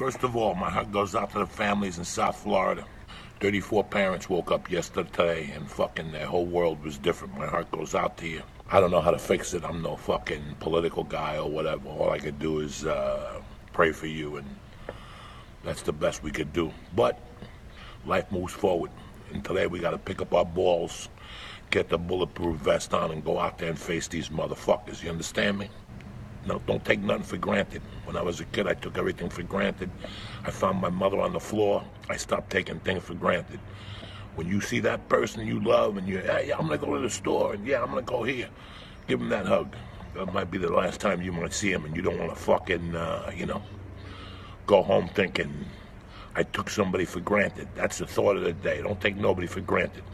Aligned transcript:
First 0.00 0.22
of 0.22 0.34
all, 0.34 0.54
my 0.54 0.70
heart 0.70 0.90
goes 0.90 1.14
out 1.14 1.30
to 1.32 1.40
the 1.40 1.46
families 1.46 1.98
in 1.98 2.06
South 2.06 2.38
Florida. 2.38 2.86
34 3.40 3.84
parents 3.84 4.30
woke 4.30 4.50
up 4.50 4.70
yesterday 4.70 5.50
and 5.54 5.70
fucking 5.70 6.10
their 6.10 6.24
whole 6.24 6.46
world 6.46 6.82
was 6.82 6.96
different. 6.96 7.36
My 7.36 7.46
heart 7.46 7.70
goes 7.70 7.94
out 7.94 8.16
to 8.16 8.26
you. 8.26 8.40
I 8.70 8.80
don't 8.80 8.90
know 8.90 9.02
how 9.02 9.10
to 9.10 9.18
fix 9.18 9.52
it. 9.52 9.62
I'm 9.62 9.82
no 9.82 9.96
fucking 9.96 10.56
political 10.58 11.04
guy 11.04 11.36
or 11.36 11.50
whatever. 11.50 11.90
All 11.90 12.08
I 12.12 12.18
could 12.18 12.38
do 12.38 12.60
is 12.60 12.86
uh, 12.86 13.42
pray 13.74 13.92
for 13.92 14.06
you, 14.06 14.38
and 14.38 14.46
that's 15.64 15.82
the 15.82 15.92
best 15.92 16.22
we 16.22 16.30
could 16.30 16.54
do. 16.54 16.72
But 16.96 17.20
life 18.06 18.32
moves 18.32 18.54
forward. 18.54 18.92
And 19.34 19.44
today 19.44 19.66
we 19.66 19.80
got 19.80 19.90
to 19.90 19.98
pick 19.98 20.22
up 20.22 20.32
our 20.32 20.46
balls, 20.46 21.10
get 21.68 21.90
the 21.90 21.98
bulletproof 21.98 22.56
vest 22.56 22.94
on, 22.94 23.10
and 23.10 23.22
go 23.22 23.38
out 23.38 23.58
there 23.58 23.68
and 23.68 23.78
face 23.78 24.08
these 24.08 24.30
motherfuckers. 24.30 25.02
You 25.02 25.10
understand 25.10 25.58
me? 25.58 25.68
No, 26.46 26.60
don't 26.66 26.84
take 26.84 27.00
nothing 27.00 27.22
for 27.22 27.36
granted. 27.36 27.82
When 28.04 28.16
I 28.16 28.22
was 28.22 28.40
a 28.40 28.44
kid, 28.46 28.66
I 28.66 28.74
took 28.74 28.96
everything 28.96 29.28
for 29.28 29.42
granted. 29.42 29.90
I 30.44 30.50
found 30.50 30.80
my 30.80 30.88
mother 30.88 31.20
on 31.20 31.32
the 31.32 31.40
floor. 31.40 31.84
I 32.08 32.16
stopped 32.16 32.50
taking 32.50 32.80
things 32.80 33.02
for 33.02 33.14
granted. 33.14 33.60
When 34.36 34.48
you 34.48 34.60
see 34.60 34.80
that 34.80 35.08
person 35.08 35.46
you 35.46 35.60
love 35.62 35.96
and 35.96 36.08
you, 36.08 36.18
hey, 36.18 36.50
I'm 36.50 36.66
gonna 36.66 36.78
go 36.78 36.94
to 36.94 37.00
the 37.00 37.10
store 37.10 37.54
and 37.54 37.66
yeah, 37.66 37.82
I'm 37.82 37.88
gonna 37.88 38.02
go 38.02 38.22
here, 38.22 38.48
give 39.06 39.20
him 39.20 39.28
that 39.28 39.46
hug. 39.46 39.74
That 40.14 40.32
might 40.32 40.50
be 40.50 40.58
the 40.58 40.72
last 40.72 41.00
time 41.00 41.22
you 41.22 41.30
might 41.30 41.52
see 41.52 41.70
him, 41.70 41.84
and 41.84 41.94
you 41.94 42.02
don't 42.02 42.18
want 42.18 42.30
to 42.30 42.36
fucking, 42.36 42.96
uh, 42.96 43.30
you 43.36 43.46
know, 43.46 43.62
go 44.66 44.82
home 44.82 45.08
thinking 45.14 45.66
I 46.34 46.44
took 46.44 46.70
somebody 46.70 47.04
for 47.04 47.20
granted. 47.20 47.68
That's 47.74 47.98
the 47.98 48.06
thought 48.06 48.36
of 48.36 48.44
the 48.44 48.52
day. 48.52 48.82
Don't 48.82 49.00
take 49.00 49.16
nobody 49.16 49.46
for 49.46 49.60
granted. 49.60 50.04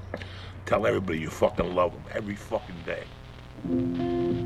Tell 0.65 0.87
everybody 0.87 1.19
you 1.21 1.31
fucking 1.31 1.75
love 1.75 1.93
them 1.93 2.05
every 2.15 2.35
fucking 2.35 2.77
day. 2.85 4.45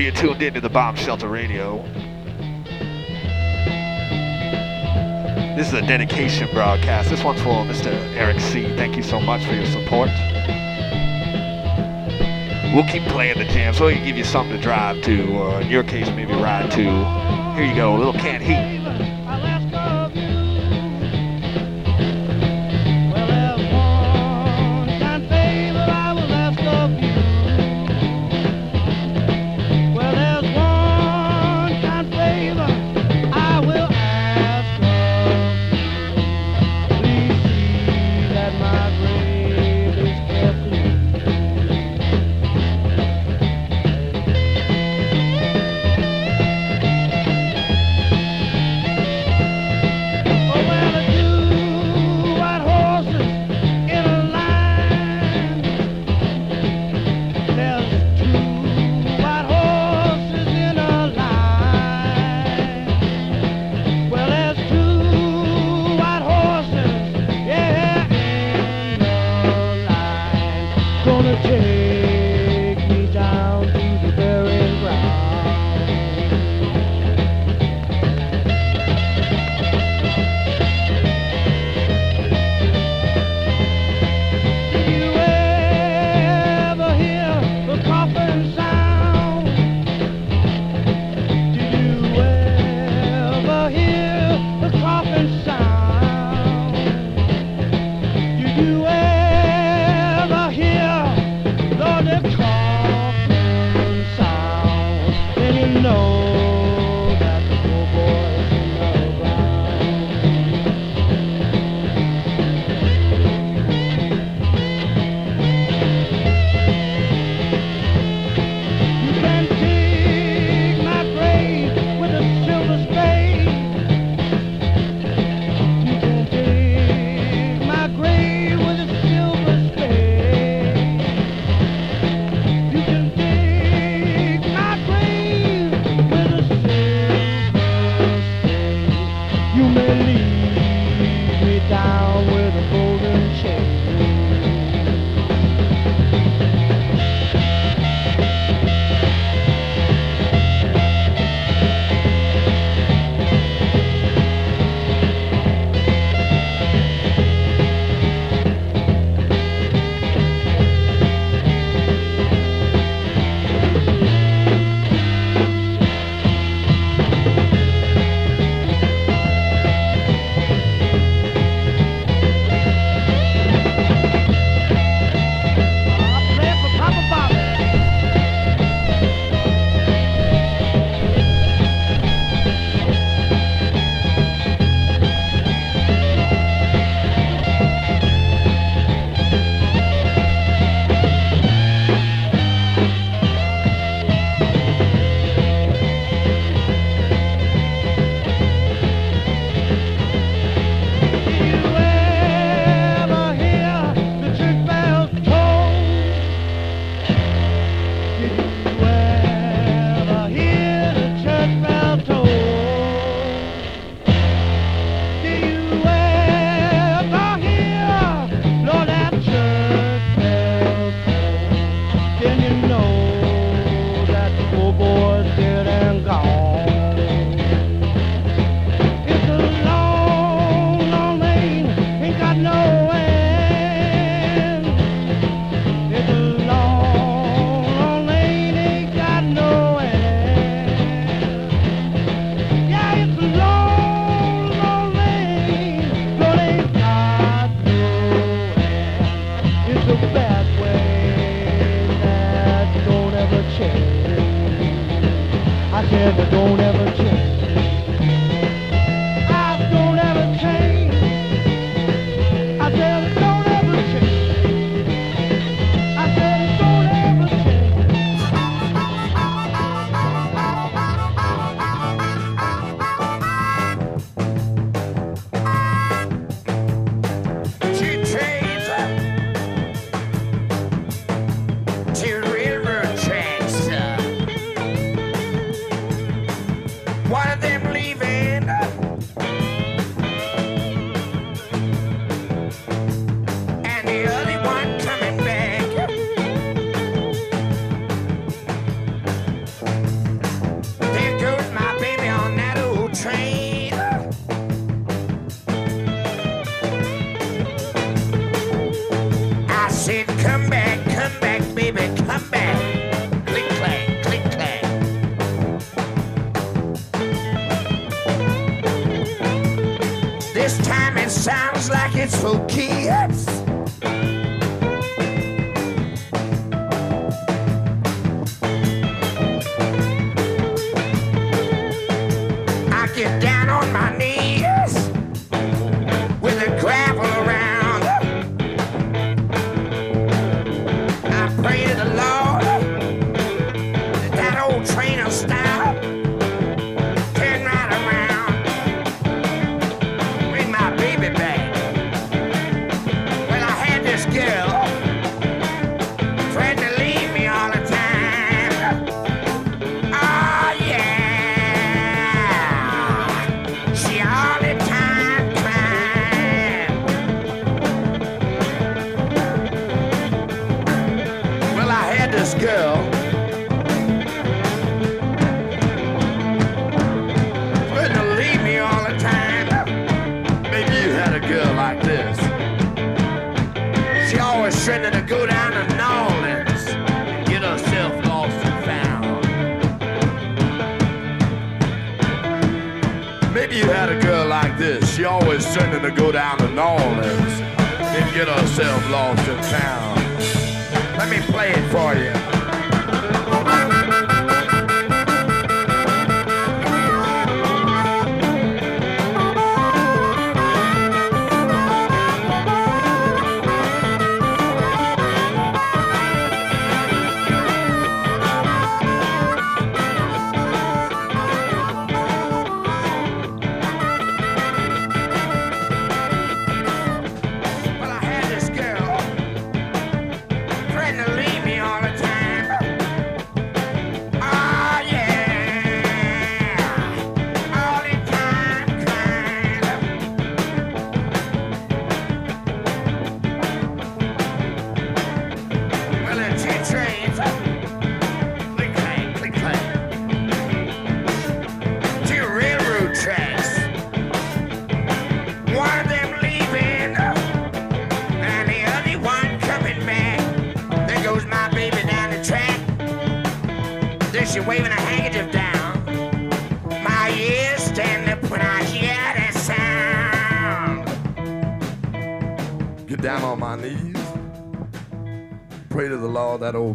You're 0.00 0.12
tuned 0.12 0.40
in 0.40 0.54
to 0.54 0.62
the 0.62 0.70
Bomb 0.70 0.96
Shelter 0.96 1.28
Radio. 1.28 1.82
This 5.56 5.68
is 5.68 5.74
a 5.74 5.82
dedication 5.82 6.48
broadcast. 6.54 7.10
This 7.10 7.22
one's 7.22 7.42
for 7.42 7.64
Mr. 7.66 7.92
Eric 8.16 8.40
C. 8.40 8.74
Thank 8.76 8.96
you 8.96 9.02
so 9.02 9.20
much 9.20 9.44
for 9.44 9.52
your 9.52 9.66
support. 9.66 10.08
We'll 12.74 12.88
keep 12.88 13.02
playing 13.12 13.36
the 13.36 13.44
jams. 13.52 13.76
so 13.76 13.86
we 13.88 13.96
can 13.96 14.06
give 14.06 14.16
you 14.16 14.24
something 14.24 14.56
to 14.56 14.62
drive 14.62 15.02
to, 15.02 15.36
or 15.36 15.60
in 15.60 15.68
your 15.68 15.84
case, 15.84 16.08
maybe 16.08 16.32
ride 16.32 16.70
to. 16.70 17.54
Here 17.54 17.66
you 17.66 17.74
go, 17.74 17.94
a 17.94 17.98
little 17.98 18.14
Canned 18.14 18.42
Heat. 18.42 18.79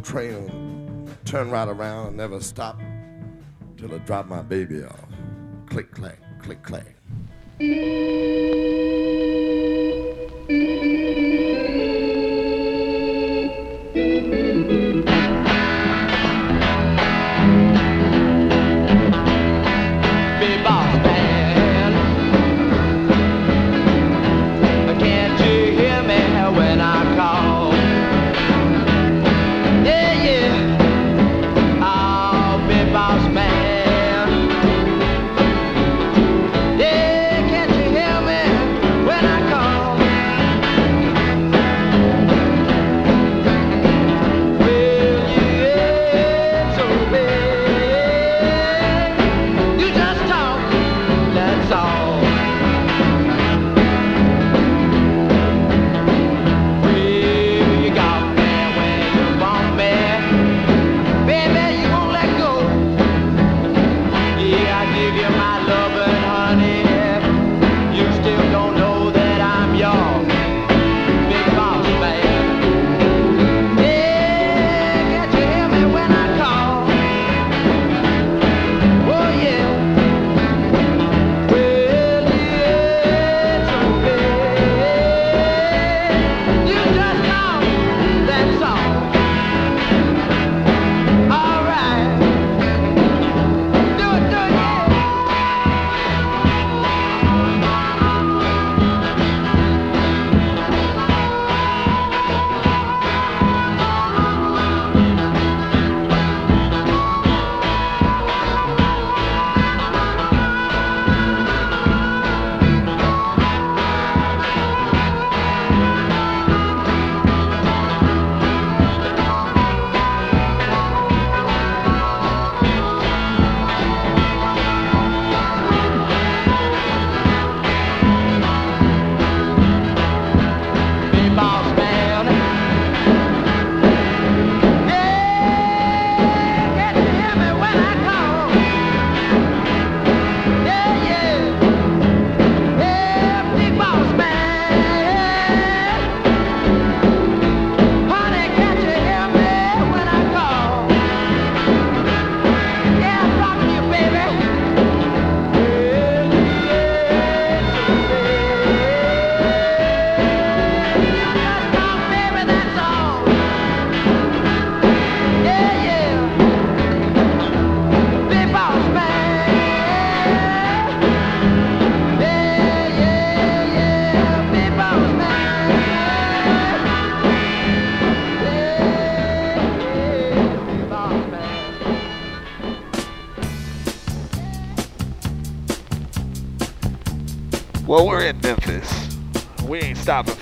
train 0.05 1.09
turn 1.25 1.49
right 1.49 1.67
around 1.67 2.07
and 2.07 2.17
never 2.17 2.39
stop 2.39 2.79
till 3.77 3.93
I 3.93 3.97
drop 3.99 4.27
my 4.27 4.43
baby 4.43 4.83
off. 4.83 5.09
Click, 5.67 5.91
clack, 5.91 6.19
click, 6.41 6.61
clack. 6.61 6.94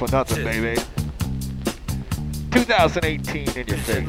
For 0.07 0.15
nothing, 0.15 0.43
baby. 0.43 0.81
2018 2.51 3.57
in 3.57 3.67
your 3.67 3.77
face. 3.77 4.07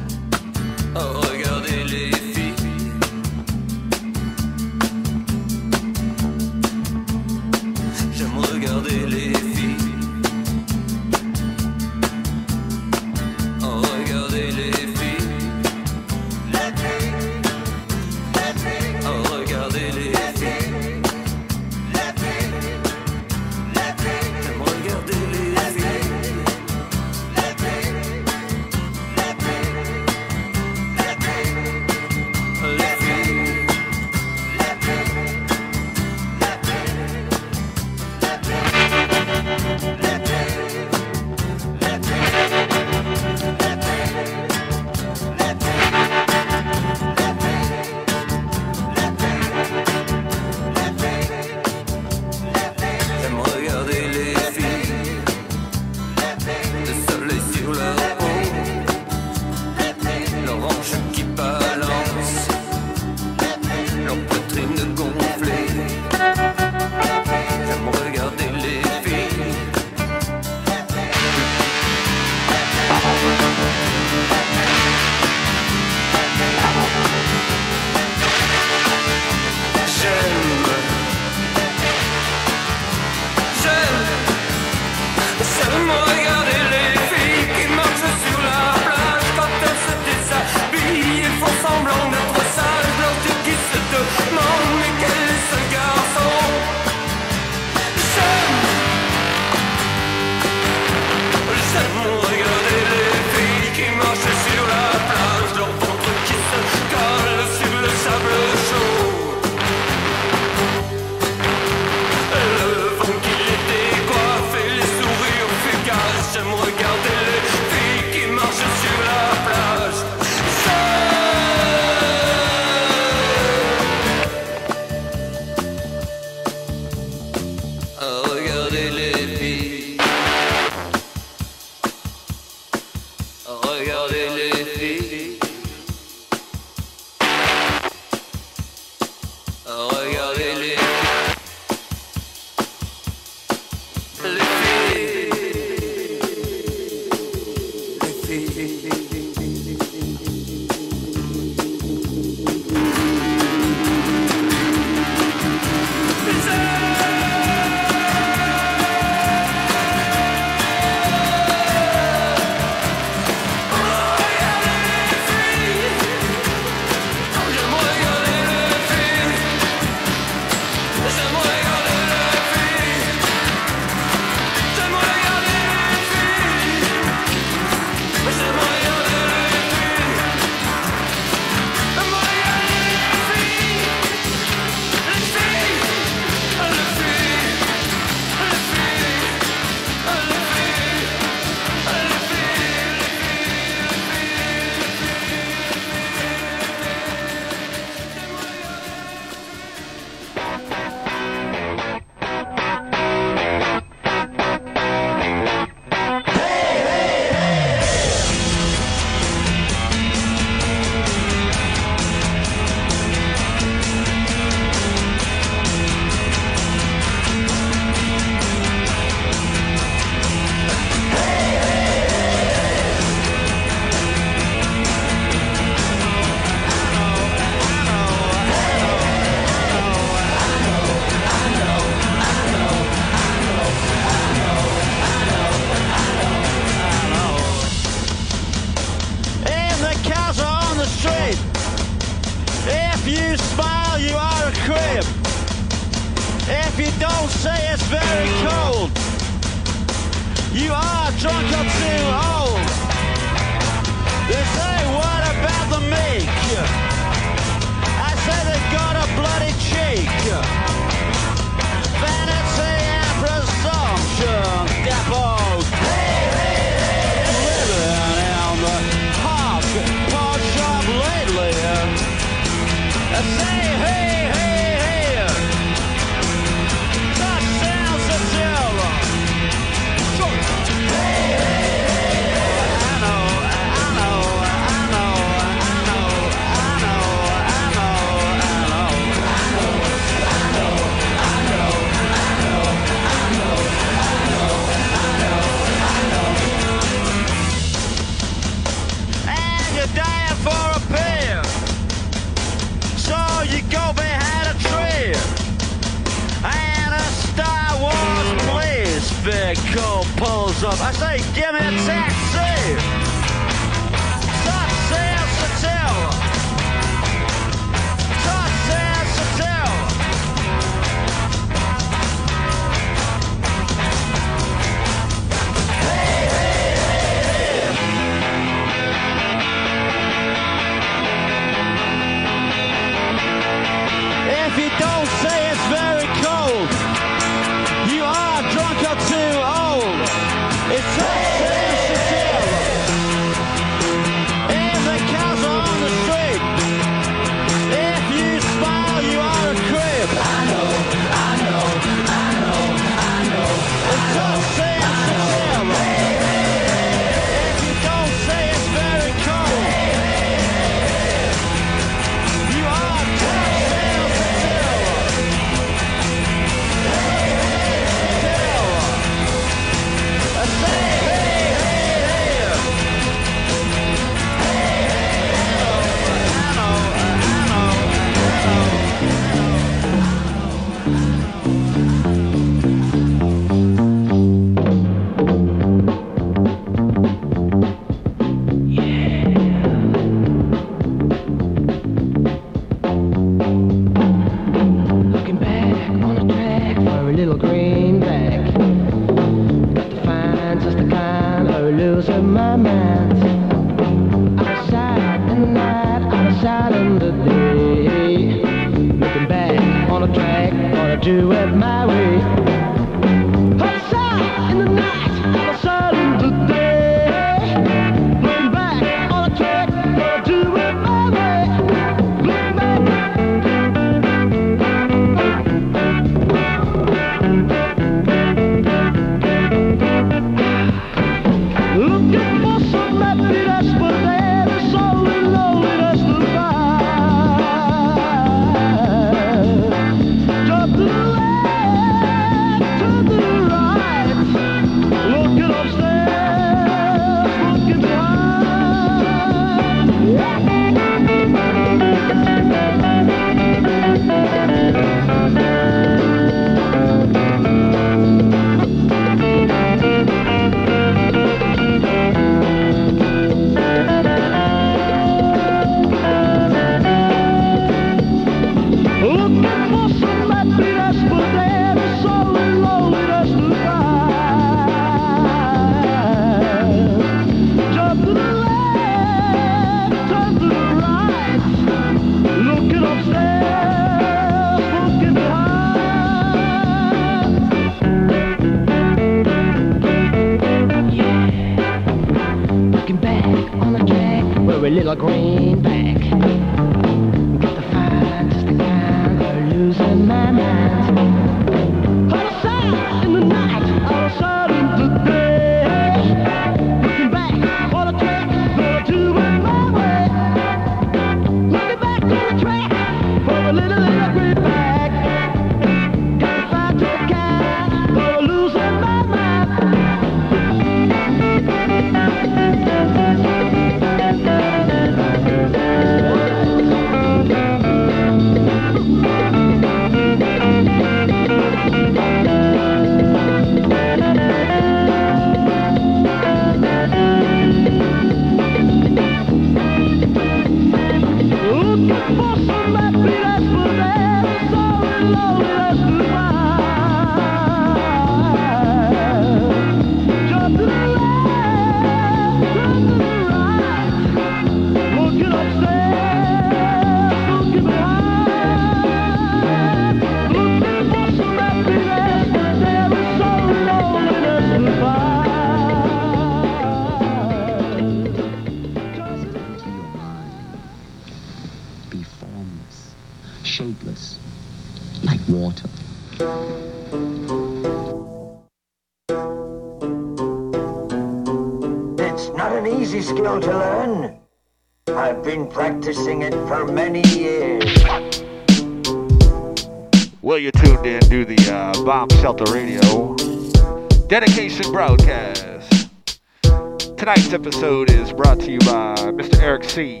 Episode 597.34 597.90
is 597.90 598.12
brought 598.12 598.38
to 598.38 598.52
you 598.52 598.60
by 598.60 598.94
Mr. 599.10 599.42
Eric 599.42 599.64
C. 599.64 600.00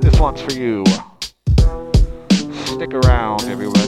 This 0.00 0.20
one's 0.20 0.40
for 0.40 0.52
you. 0.52 0.84
Stick 2.64 2.94
around, 2.94 3.42
everybody. 3.48 3.79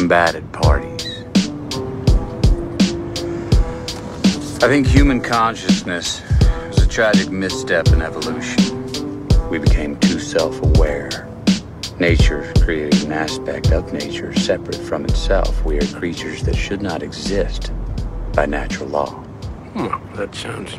I'm 0.00 0.08
bad 0.08 0.34
at 0.34 0.50
parties. 0.50 1.24
I 4.62 4.66
think 4.66 4.86
human 4.86 5.20
consciousness 5.20 6.22
is 6.70 6.78
a 6.82 6.88
tragic 6.88 7.28
misstep 7.28 7.88
in 7.88 8.00
evolution. 8.00 9.28
We 9.50 9.58
became 9.58 10.00
too 10.00 10.18
self 10.18 10.58
aware. 10.62 11.28
Nature 11.98 12.50
created 12.60 13.04
an 13.04 13.12
aspect 13.12 13.72
of 13.72 13.92
nature 13.92 14.34
separate 14.36 14.76
from 14.76 15.04
itself. 15.04 15.62
We 15.66 15.76
are 15.76 15.86
creatures 15.88 16.44
that 16.44 16.56
should 16.56 16.80
not 16.80 17.02
exist 17.02 17.70
by 18.32 18.46
natural 18.46 18.88
law. 18.88 19.22
Well, 19.74 20.00
that 20.14 20.34
sounds 20.34 20.76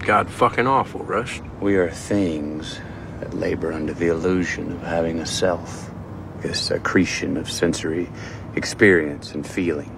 god 0.00 0.28
fucking 0.28 0.66
awful, 0.66 1.04
Rust. 1.04 1.42
We 1.60 1.76
are 1.76 1.92
things 1.92 2.80
that 3.20 3.34
labor 3.34 3.72
under 3.72 3.94
the 3.94 4.08
illusion 4.08 4.72
of 4.72 4.82
having 4.82 5.20
a 5.20 5.26
self, 5.26 5.92
this 6.40 6.72
accretion 6.72 7.36
of 7.36 7.48
sensory 7.48 8.10
experience 8.56 9.32
and 9.32 9.46
feeling. 9.46 9.90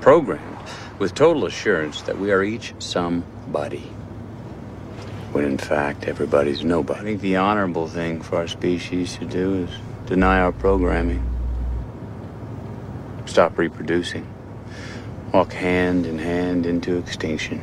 Programmed 0.00 0.42
with 0.98 1.14
total 1.14 1.44
assurance 1.46 2.02
that 2.02 2.18
we 2.18 2.32
are 2.32 2.42
each 2.42 2.74
somebody. 2.78 3.90
When 5.32 5.44
in 5.44 5.58
fact, 5.58 6.04
everybody's 6.04 6.64
nobody. 6.64 7.00
I 7.00 7.02
think 7.02 7.20
the 7.20 7.36
honorable 7.36 7.88
thing 7.88 8.22
for 8.22 8.36
our 8.36 8.46
species 8.46 9.16
to 9.18 9.26
do 9.26 9.64
is 9.64 9.70
deny 10.06 10.40
our 10.40 10.52
programming. 10.52 11.22
Stop 13.26 13.58
reproducing. 13.58 14.26
Walk 15.32 15.52
hand 15.52 16.06
in 16.06 16.18
hand 16.18 16.64
into 16.64 16.96
extinction. 16.96 17.58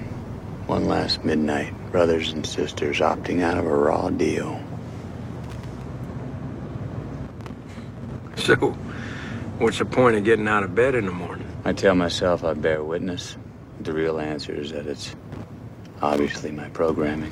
One 0.67 0.87
last 0.87 1.23
midnight, 1.25 1.73
brothers 1.91 2.31
and 2.31 2.45
sisters 2.45 2.99
opting 2.99 3.41
out 3.41 3.57
of 3.57 3.65
a 3.65 3.75
raw 3.75 4.09
deal. 4.09 4.61
So, 8.35 8.77
what's 9.63 9.79
the 9.79 9.85
point 9.85 10.17
of 10.17 10.25
getting 10.25 10.45
out 10.45 10.61
of 10.61 10.75
bed 10.75 10.93
in 10.93 11.05
the 11.05 11.11
morning? 11.11 11.47
I 11.63 11.71
tell 11.71 11.95
myself 11.95 12.43
I 12.43 12.53
bear 12.53 12.83
witness. 12.83 13.37
The 13.79 13.93
real 13.93 14.19
answer 14.19 14.53
is 14.53 14.71
that 14.71 14.85
it's 14.87 15.15
obviously 16.01 16.51
my 16.51 16.67
programming. 16.69 17.31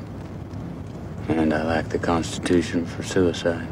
And 1.28 1.54
I 1.54 1.64
lack 1.64 1.90
the 1.90 2.00
constitution 2.00 2.86
for 2.86 3.04
suicide. 3.04 3.68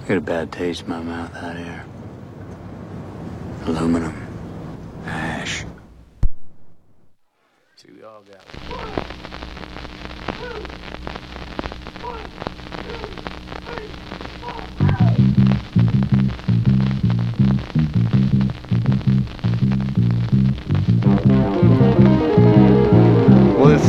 I 0.00 0.06
get 0.06 0.18
a 0.18 0.20
bad 0.20 0.52
taste 0.52 0.82
in 0.82 0.90
my 0.90 1.00
mouth 1.00 1.34
out 1.34 1.56
here. 1.56 1.84
Aluminum. 3.66 4.14
Ash. 5.06 5.64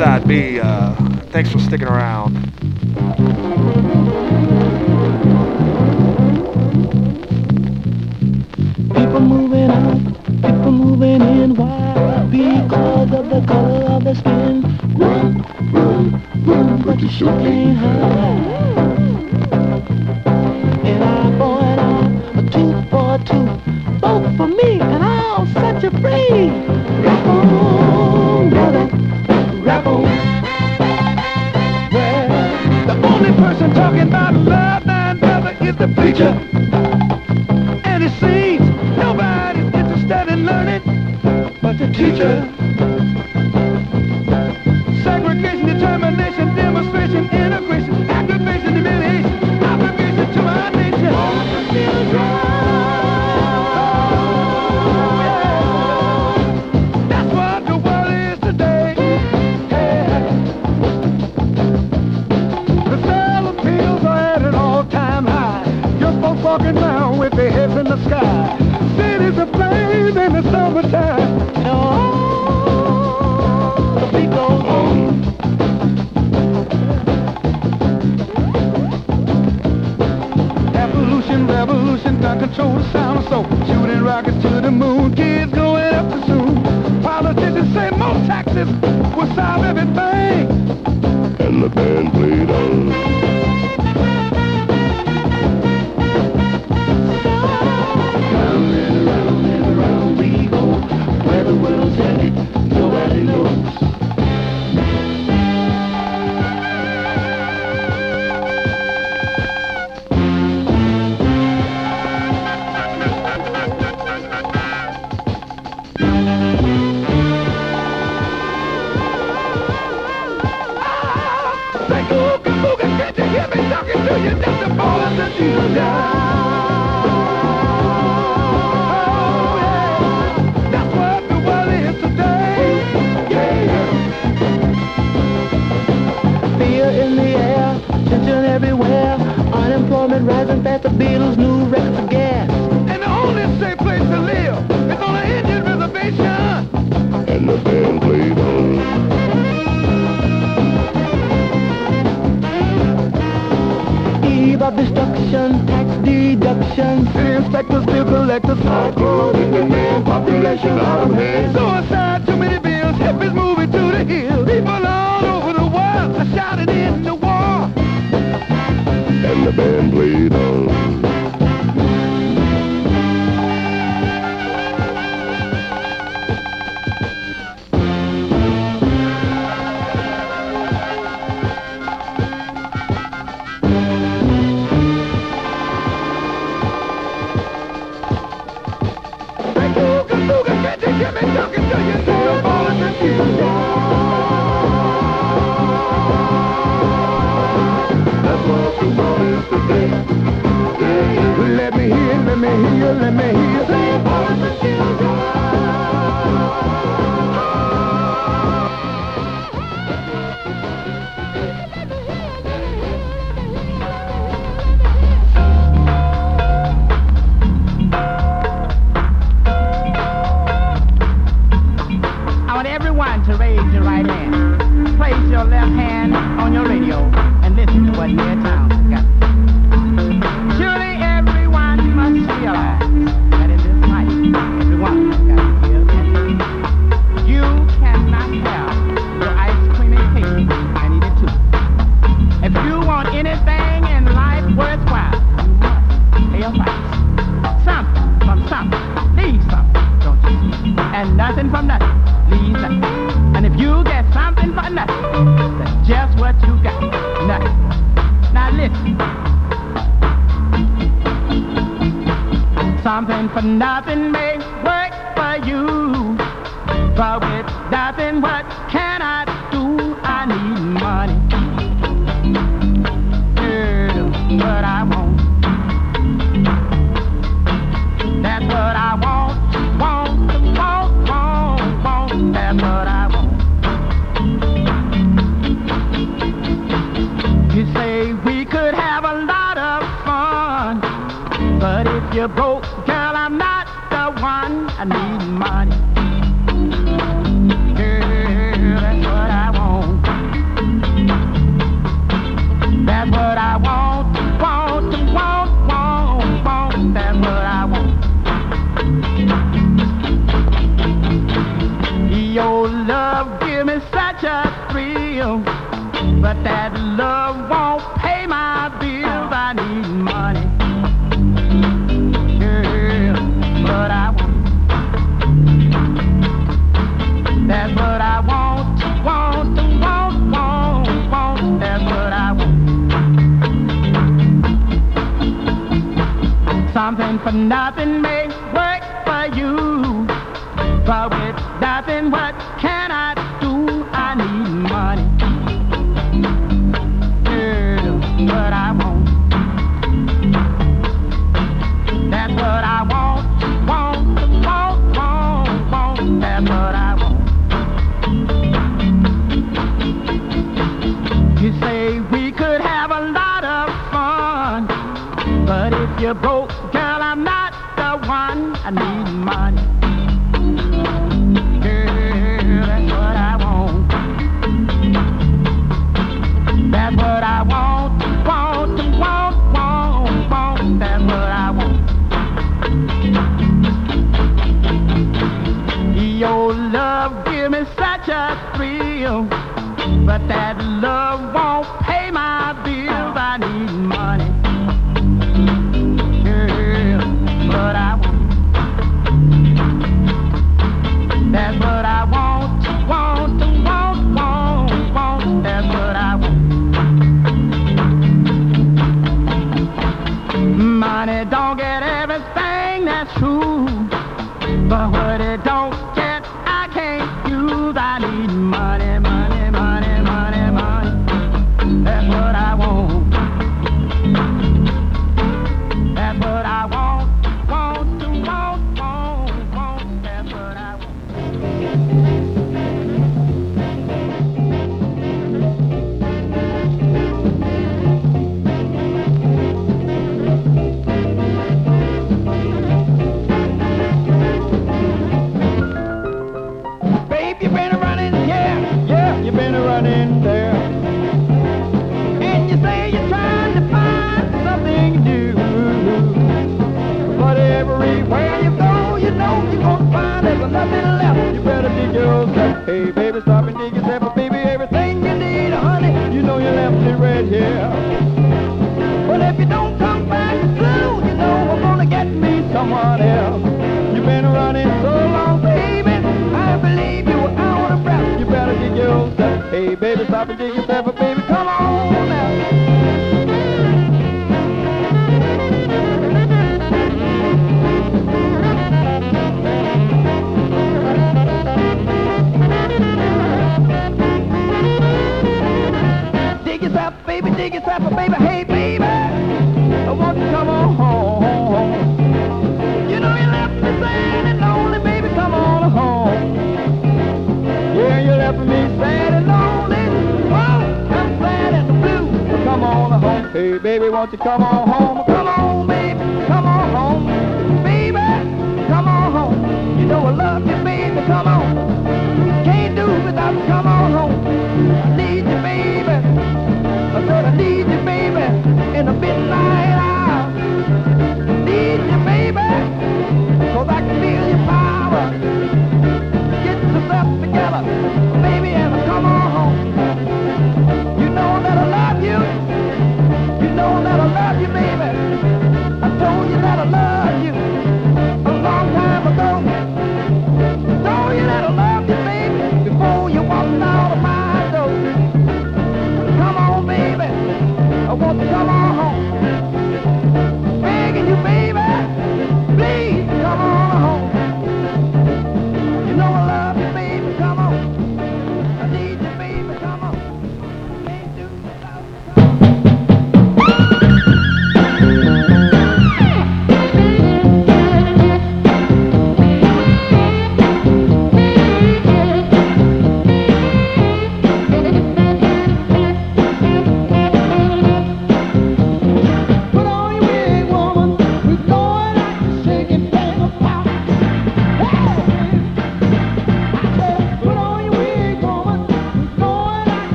Side 0.00 0.26
B. 0.26 0.58
Uh, 0.58 0.94
thanks 1.30 1.52
for 1.52 1.58
sticking 1.58 1.86
around. 1.86 2.32
People 8.94 9.20
moving 9.20 9.70
out, 9.70 10.00
people 10.40 10.72
moving 10.72 11.20
in. 11.20 11.54
Why? 11.54 12.26
Because 12.30 13.12
of 13.12 13.28
the 13.28 13.44
color 13.46 13.90
of 13.90 14.04
the 14.04 14.14
skin. 14.14 14.62
Run, 14.96 15.44
run, 15.70 16.22
run, 16.46 16.80
but 16.80 16.98
you 17.00 17.10
sure 17.10 17.38
can't 17.38 17.76
hide. 17.76 18.70
And 20.82 21.04
I 21.04 21.36
for 21.36 21.60
an 21.62 21.78
eye, 21.78 22.38
a 22.38 22.42
tooth 22.50 22.88
for 22.88 23.16
a 23.16 23.18
tooth, 23.18 24.00
both 24.00 24.34
for 24.38 24.48
me, 24.48 24.80
and 24.80 25.04
I'll 25.04 25.46
set 25.48 25.82
you 25.82 25.90
free. 25.90 26.48
Rap 27.04 27.26
on, 27.26 27.69
person 33.60 33.74
talking 33.74 34.00
about 34.00 34.34
love, 34.34 34.86
nine 34.86 35.18
brother, 35.18 35.56
is 35.60 35.76
the 35.76 35.88
preacher. 35.88 36.49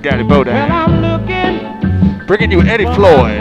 Big 0.00 0.10
Daddy 0.10 0.24
Bodan. 0.24 0.70
I'm 0.70 1.02
looking 1.02 2.26
Bringing 2.26 2.50
you 2.50 2.62
Eddie 2.62 2.84
Floyd. 2.94 3.39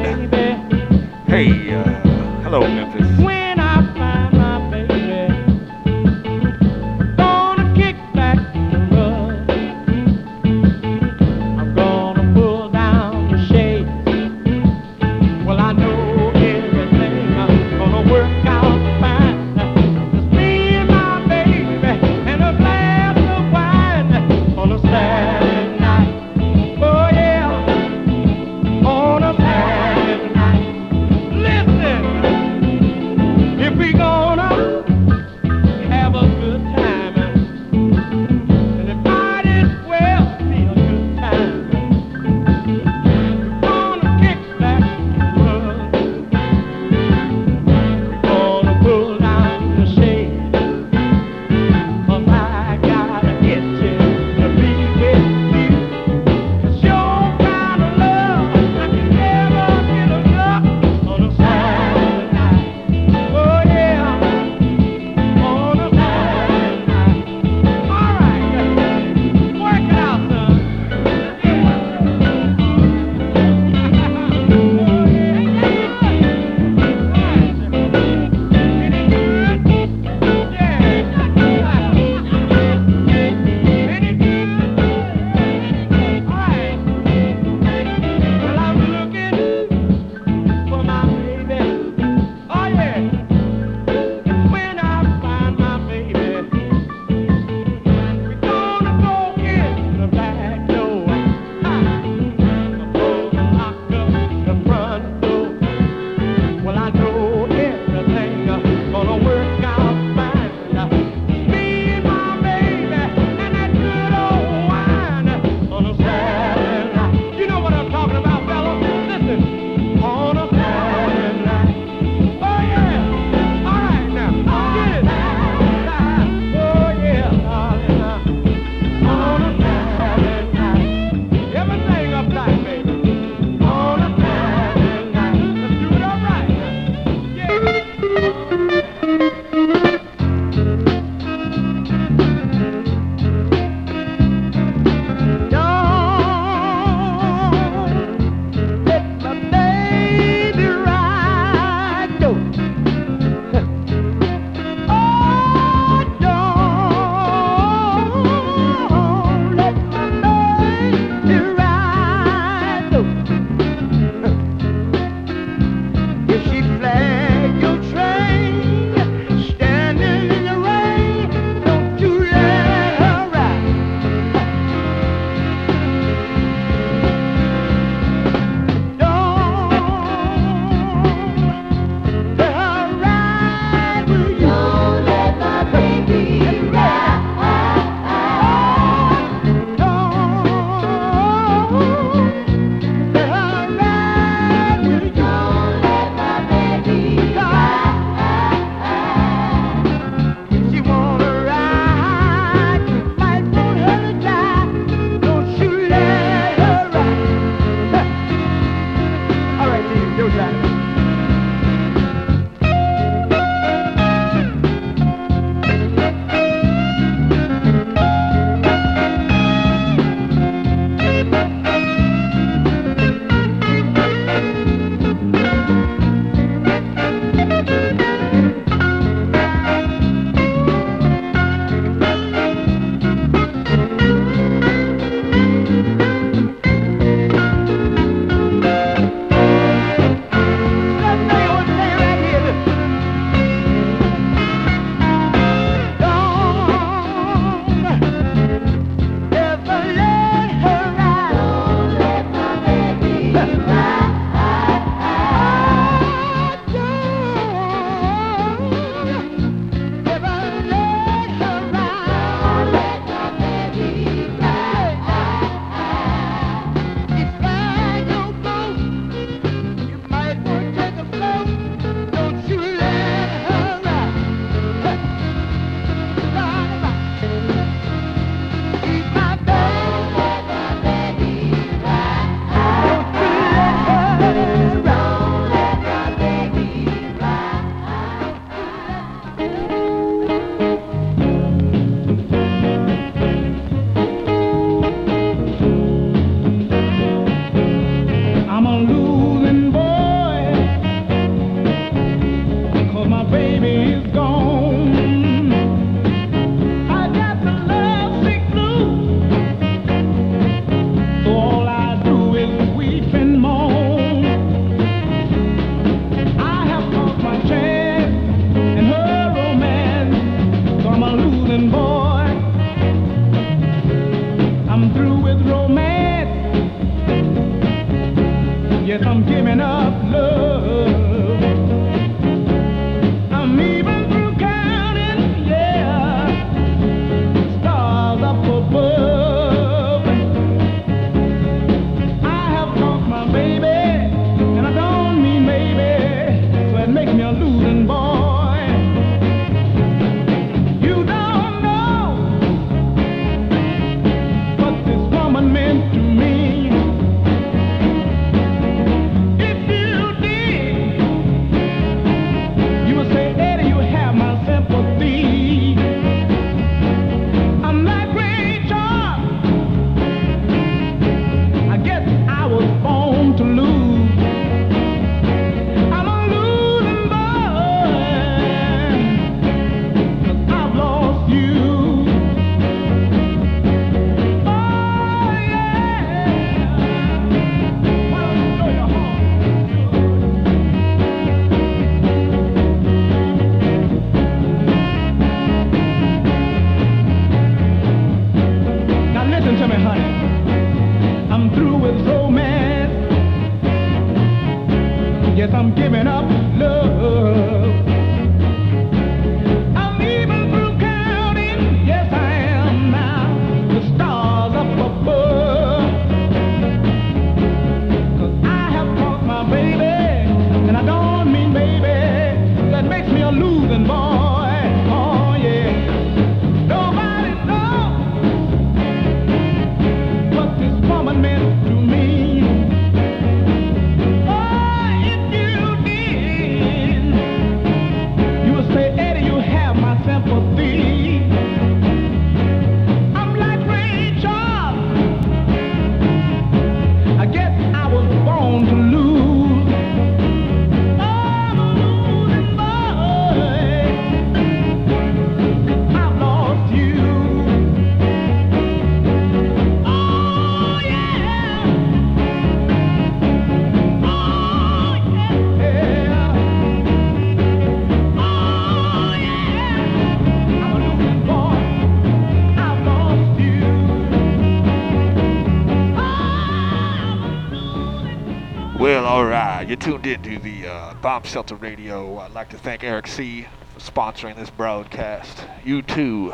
Tuned 479.79 480.05
in 480.05 480.21
to 480.21 480.39
the 480.39 480.67
uh, 480.67 480.93
Bomb 480.95 481.23
Shelter 481.23 481.55
Radio. 481.55 482.17
I'd 482.17 482.33
like 482.33 482.49
to 482.49 482.57
thank 482.57 482.83
Eric 482.83 483.07
C. 483.07 483.47
for 483.73 483.79
sponsoring 483.79 484.35
this 484.35 484.49
broadcast. 484.49 485.45
You 485.63 485.81
too 485.81 486.33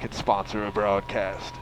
can 0.00 0.12
sponsor 0.12 0.64
a 0.64 0.72
broadcast. 0.72 1.54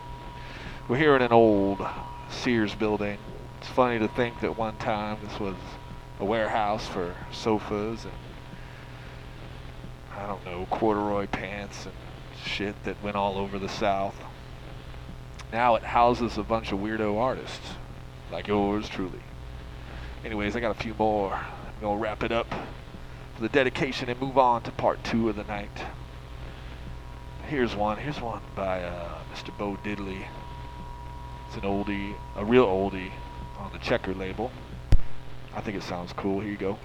We're 0.87 0.99
here 0.99 1.17
in 1.17 1.23
an 1.23 1.33
old 1.33 1.85
Sears 2.31 2.77
building. 2.77 3.19
It's 3.59 3.69
funny 3.69 3.99
to 3.99 4.07
think 4.07 4.41
that 4.41 4.57
one 4.57 4.77
time 4.77 5.19
this 5.25 5.41
was 5.41 5.57
a 6.21 6.25
warehouse 6.25 6.87
for 6.87 7.17
sofas 7.33 8.05
and 8.05 8.15
I 10.17 10.29
don't 10.29 10.45
know 10.45 10.65
corduroy 10.71 11.27
pants 11.27 11.87
and 11.87 11.95
shit 12.47 12.77
that 12.85 13.03
went 13.03 13.17
all 13.17 13.37
over 13.37 13.59
the 13.59 13.69
South. 13.69 14.15
Now 15.53 15.75
it 15.75 15.83
houses 15.83 16.39
a 16.39 16.45
bunch 16.45 16.71
of 16.71 16.79
weirdo 16.79 17.19
artists 17.19 17.73
like 18.31 18.47
yours 18.47 18.89
truly. 18.89 19.24
Anyways, 20.25 20.57
I 20.57 20.61
got 20.61 20.71
a 20.71 20.83
few 20.83 20.95
more. 20.99 21.35
I'm 21.35 21.81
gonna 21.83 22.01
wrap 22.01 22.23
it 22.23 22.33
up 22.33 22.49
for 23.35 23.43
the 23.43 23.49
dedication 23.51 24.09
and 24.09 24.19
move 24.19 24.39
on 24.39 24.63
to 24.63 24.71
part 24.71 25.05
two 25.05 25.29
of 25.29 25.37
the 25.37 25.45
night. 25.45 25.85
Here's 27.47 27.77
one. 27.77 27.99
Here's 27.99 28.21
one 28.21 28.41
by 28.57 28.83
uh, 28.83 29.19
Mr. 29.35 29.57
Bo 29.59 29.77
Diddley. 29.85 30.25
It's 31.47 31.57
an 31.57 31.63
oldie, 31.63 32.15
a 32.37 32.45
real 32.45 32.67
oldie, 32.67 33.11
on 33.59 33.71
the 33.73 33.79
Checker 33.79 34.15
label. 34.15 34.51
I 35.55 35.61
think 35.61 35.77
it 35.77 35.83
sounds 35.83 36.15
cool. 36.15 36.41
Here 36.41 36.51
you 36.51 36.57
go. 36.57 36.79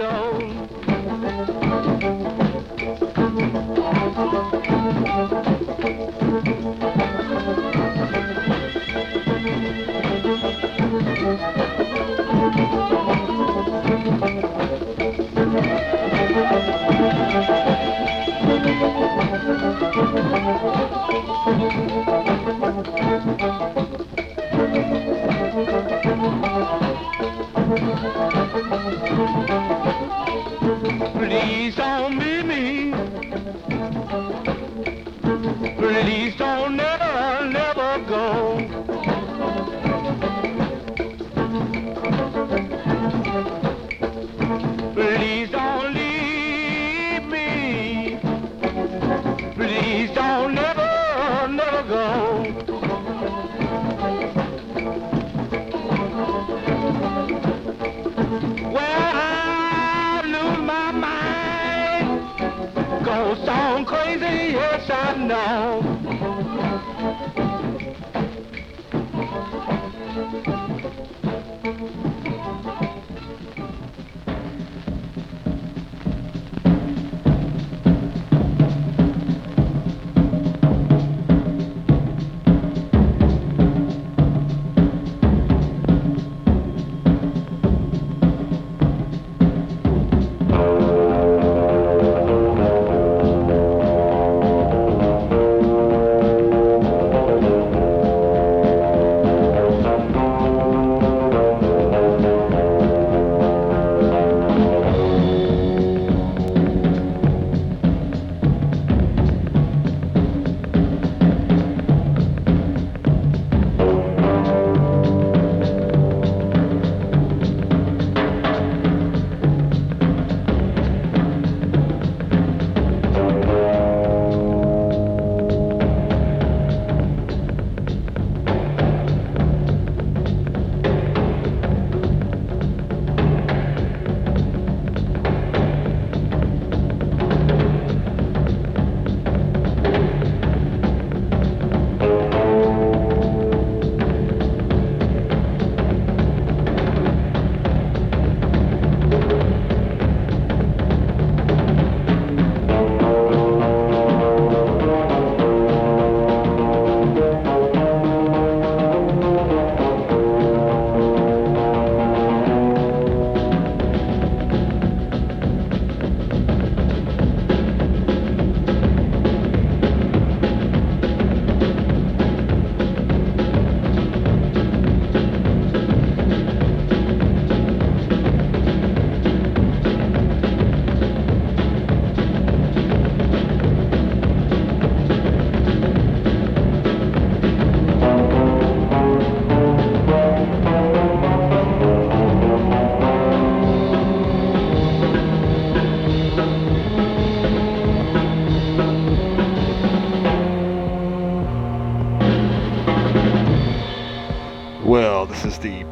Me 0.00 0.06
out, 0.06 0.40
Please 31.70 31.76
don't 31.76 32.18
me. 32.42 32.90
Please 35.78 36.34
don't 36.36 36.59
I 65.02 65.16
know. 65.16 65.79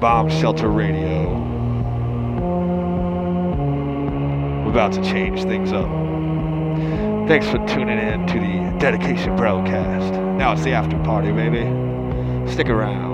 Bomb 0.00 0.30
Shelter 0.30 0.68
Radio. 0.68 1.34
We're 4.62 4.70
about 4.70 4.92
to 4.92 5.02
change 5.02 5.42
things 5.42 5.72
up. 5.72 5.88
Thanks 7.26 7.48
for 7.48 7.58
tuning 7.66 7.98
in 7.98 8.24
to 8.28 8.34
the 8.34 8.78
dedication 8.78 9.34
broadcast. 9.34 10.14
Now 10.14 10.52
it's 10.52 10.62
the 10.62 10.70
after 10.70 10.96
party, 10.98 11.32
baby. 11.32 11.64
Stick 12.48 12.68
around. 12.68 13.07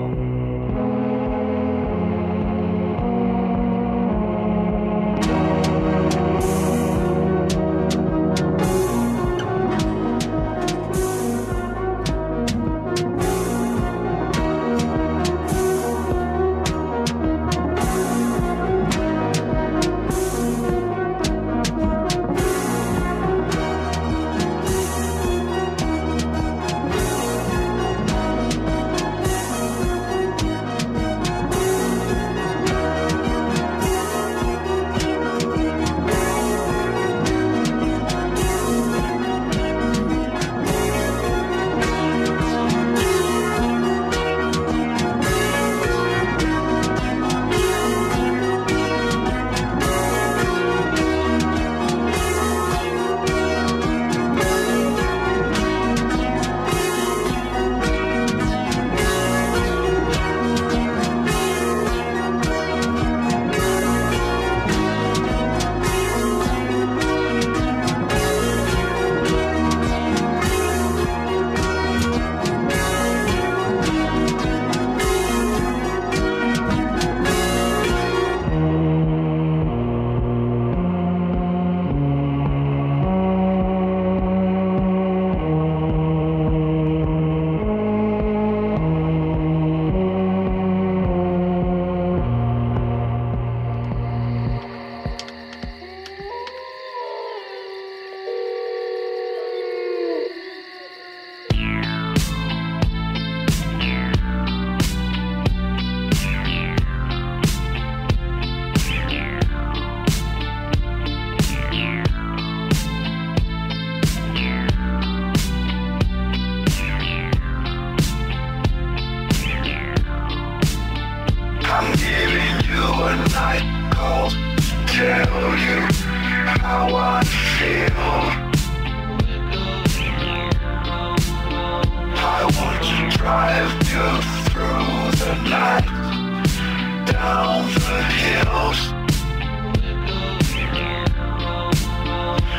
The 137.73 138.03
hills. 138.03 138.79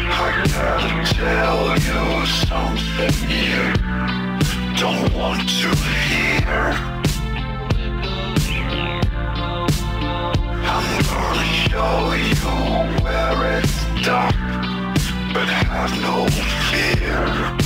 I 0.08 0.42
gotta 0.52 1.14
tell 1.14 1.66
you 1.86 2.26
something 2.26 3.16
you 3.30 3.62
don't 4.76 5.12
want 5.14 5.48
to 5.48 5.68
hear. 6.08 6.66
I'm 10.74 10.86
gonna 11.10 11.46
show 11.68 11.96
you 12.30 12.50
where 13.04 13.58
it's 13.58 13.76
dark, 14.04 14.34
but 15.32 15.46
have 15.48 15.92
no 16.02 16.16
fear. 16.70 17.65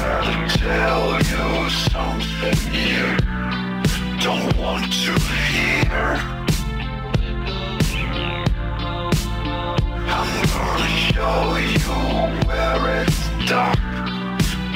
fairly 0.00 0.48
tell 0.48 1.18
you 1.18 1.70
something 1.70 2.58
you 2.72 3.04
don't 4.18 4.56
want 4.56 4.90
to 5.04 5.12
hear. 5.50 6.16
I'm 10.16 10.30
gonna 10.52 10.88
show 11.12 11.56
you 11.74 11.96
where 12.48 13.02
it's 13.02 13.20
dark, 13.46 13.78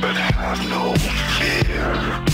but 0.01 0.15
have 0.17 0.61
no 0.69 0.95
fear. 1.39 2.34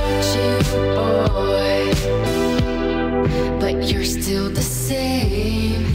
boy, 0.69 1.91
but 3.59 3.91
you're 3.91 4.05
still 4.05 4.49
the 4.49 4.61
same. 4.61 5.90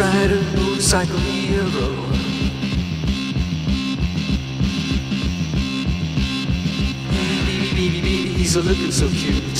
Rider, 0.00 0.40
motorcycle 0.56 1.18
hero. 1.18 2.08
Baby, 7.44 8.00
baby, 8.00 8.42
a 8.56 8.62
looking 8.62 8.92
so 8.92 9.08
cute. 9.10 9.58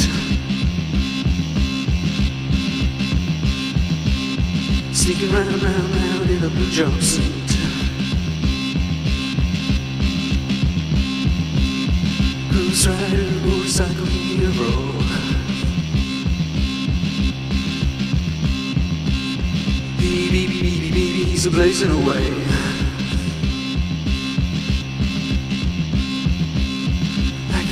Sneaking 4.95 5.31
round, 5.31 5.63
round, 5.63 5.95
round 5.95 6.31
in 6.31 6.45
a 6.45 6.49
blue 6.49 6.71
jumpsuit. 6.71 7.30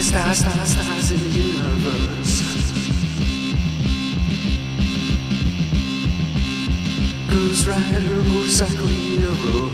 Stars, 0.08 0.38
stars, 0.38 0.70
stars 0.70 1.10
in 1.10 1.18
the 1.18 1.28
universe. 1.28 2.40
Ghost 7.28 7.66
rider, 7.66 8.22
motorcycle 8.22 8.86
hero. 8.86 9.68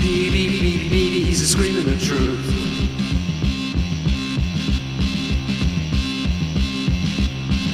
Baby, 0.00 0.48
baby, 0.48 0.88
baby, 0.88 1.24
he's 1.24 1.40
a 1.42 1.46
screaming 1.46 1.84
the 1.84 2.04
truth. 2.04 2.52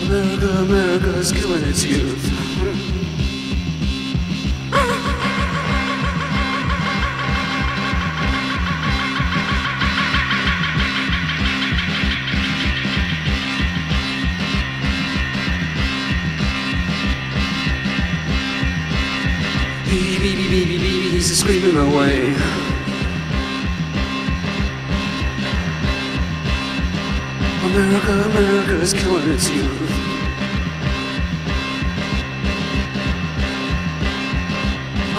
America, 0.04 0.48
America 0.58 1.18
is 1.18 1.32
killing 1.32 1.64
its 1.64 1.82
youth. 1.84 2.41
He's 21.22 21.38
screaming 21.38 21.76
away. 21.76 22.34
America, 27.64 28.12
America 28.28 28.80
is 28.80 28.92
killing 28.92 29.30
its 29.30 29.48
youth. 29.48 29.91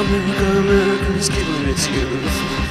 America, 0.03 0.59
America 0.59 1.13
is 1.13 1.29
killing 1.29 1.69
its 1.69 1.87
youth. 1.87 2.62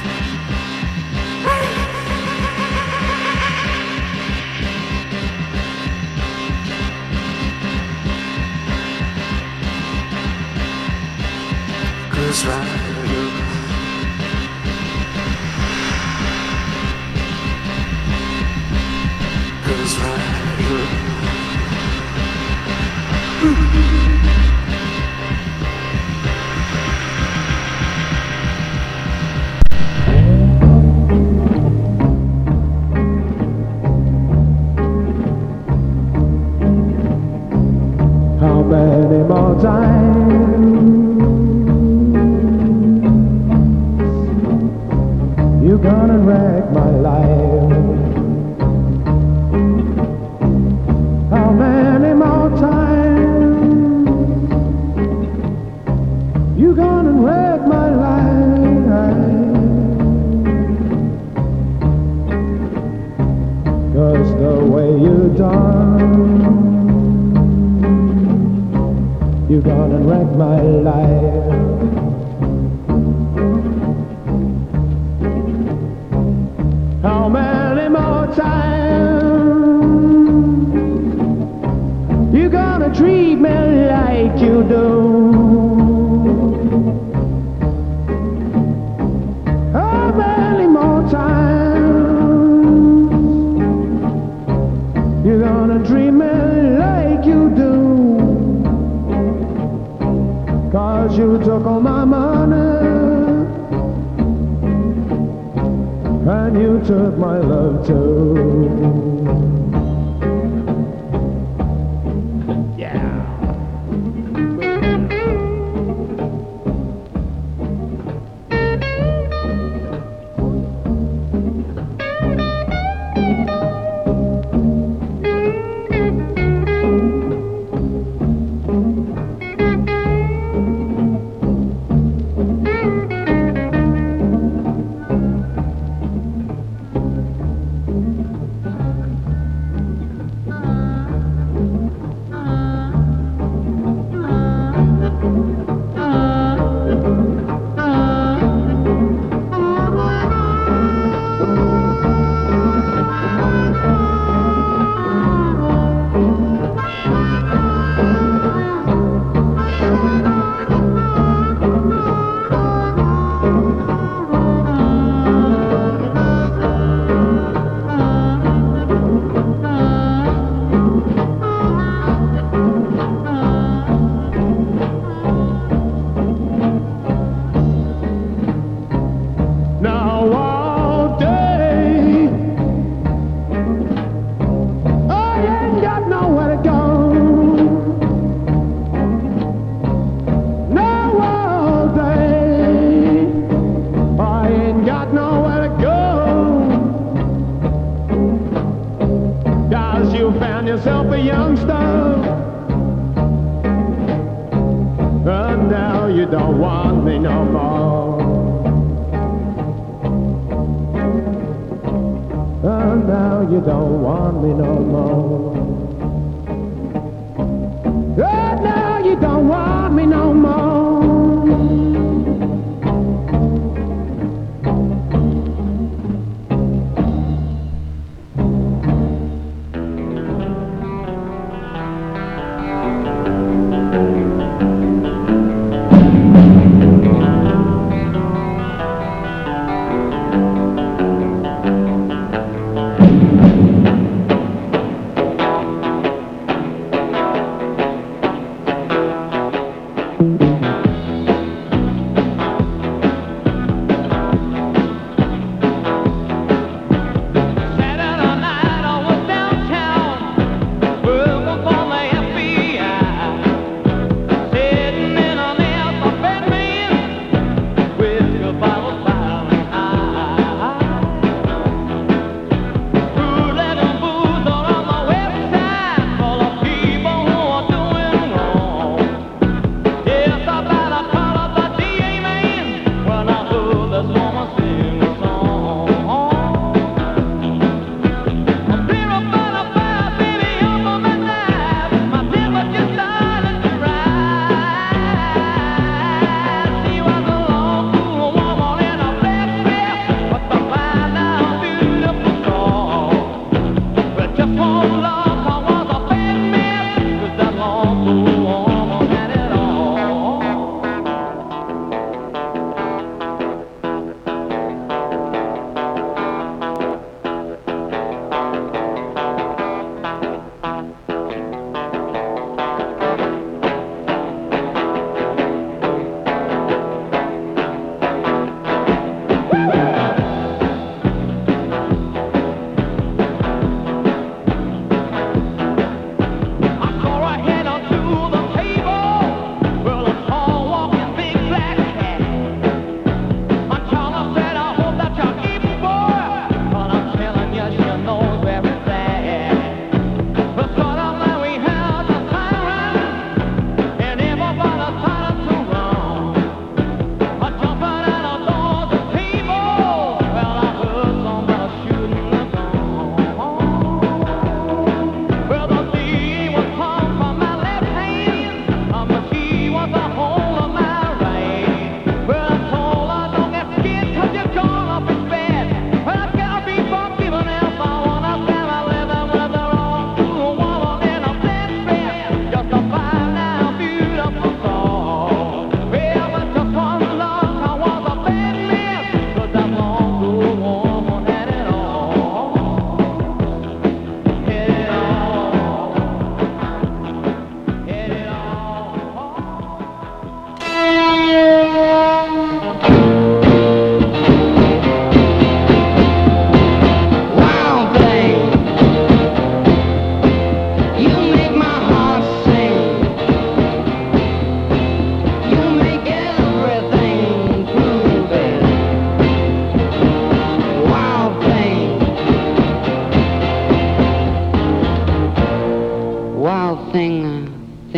coming 214.43 214.57
know. 214.57 214.82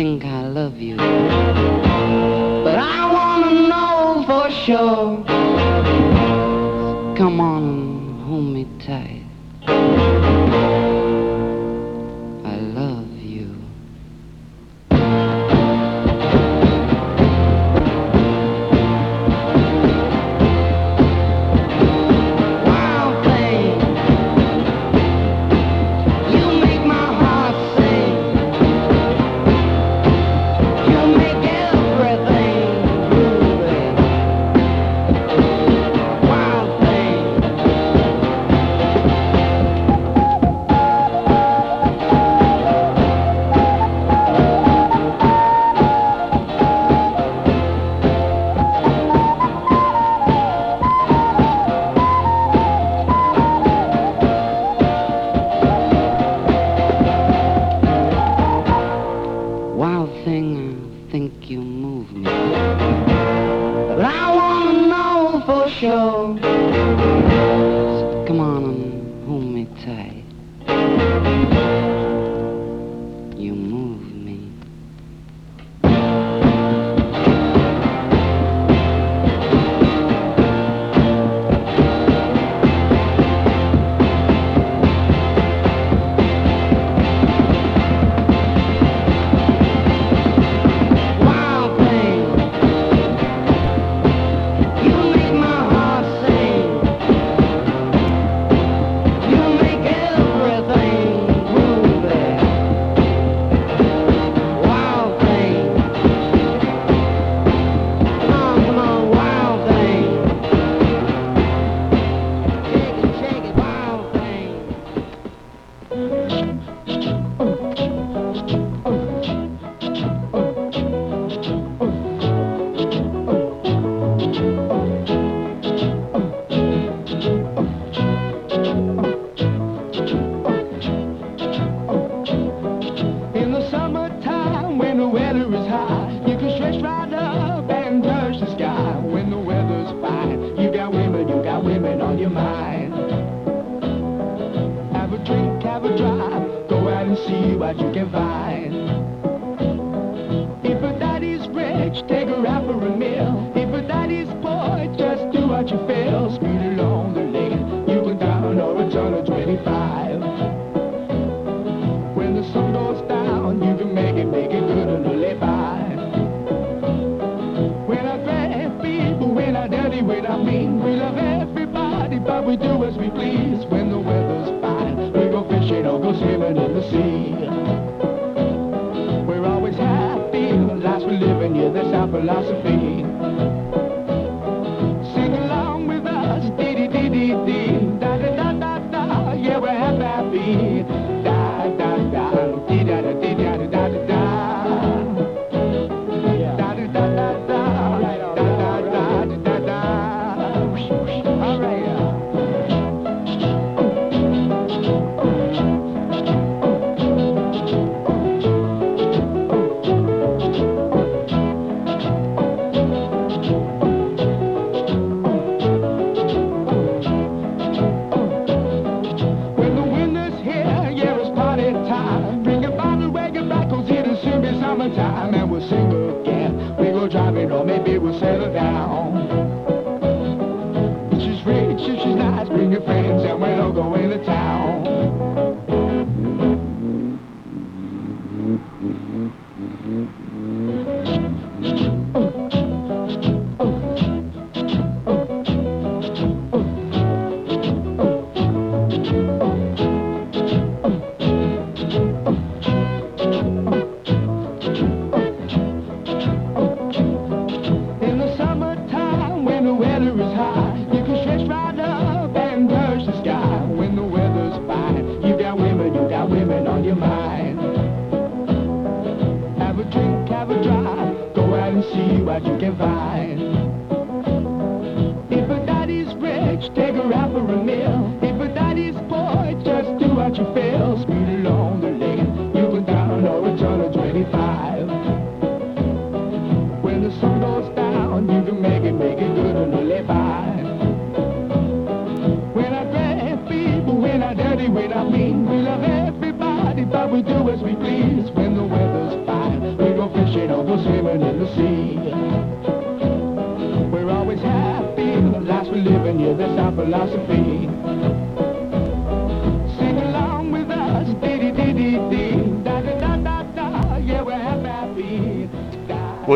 think 0.06 0.24
I 0.24 0.46
love 0.46 0.78
you. 0.78 0.96
But 2.66 2.78
I 2.78 3.00
wanna 3.16 3.52
know 3.70 4.24
for 4.28 4.48
sure. 4.64 5.24
Come 7.16 7.40
on 7.40 7.64
hold 8.28 8.44
me 8.54 8.64
tight. 8.86 9.24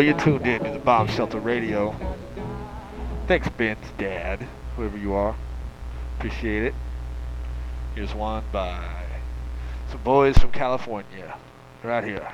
Well, 0.00 0.06
you're 0.06 0.18
tuned 0.18 0.46
in 0.46 0.64
to 0.64 0.70
the 0.70 0.78
Bomb 0.78 1.08
Shelter 1.08 1.38
Radio. 1.38 1.94
Thanks, 3.26 3.50
Ben's 3.50 3.84
dad, 3.98 4.40
whoever 4.74 4.96
you 4.96 5.12
are. 5.12 5.36
Appreciate 6.16 6.62
it. 6.62 6.74
Here's 7.94 8.14
one 8.14 8.42
by 8.50 8.82
some 9.90 10.02
boys 10.02 10.38
from 10.38 10.52
California, 10.52 11.36
right 11.82 12.02
here. 12.02 12.32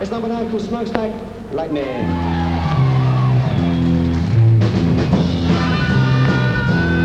It's 0.00 0.12
number 0.12 0.28
nine 0.28 0.48
from 0.48 0.60
Smokestack, 0.60 1.12
Lightning. 1.52 1.84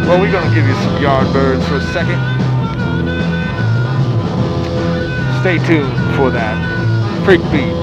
Well, 0.05 0.21
we're 0.21 0.31
going 0.31 0.47
to 0.47 0.53
give 0.53 0.67
you 0.67 0.75
some 0.75 1.01
Yardbirds 1.01 1.67
for 1.67 1.77
a 1.77 1.81
second. 1.91 2.19
Stay 5.41 5.57
tuned 5.65 5.91
for 6.15 6.29
that. 6.29 6.55
Freak 7.25 7.41
beat. 7.51 7.73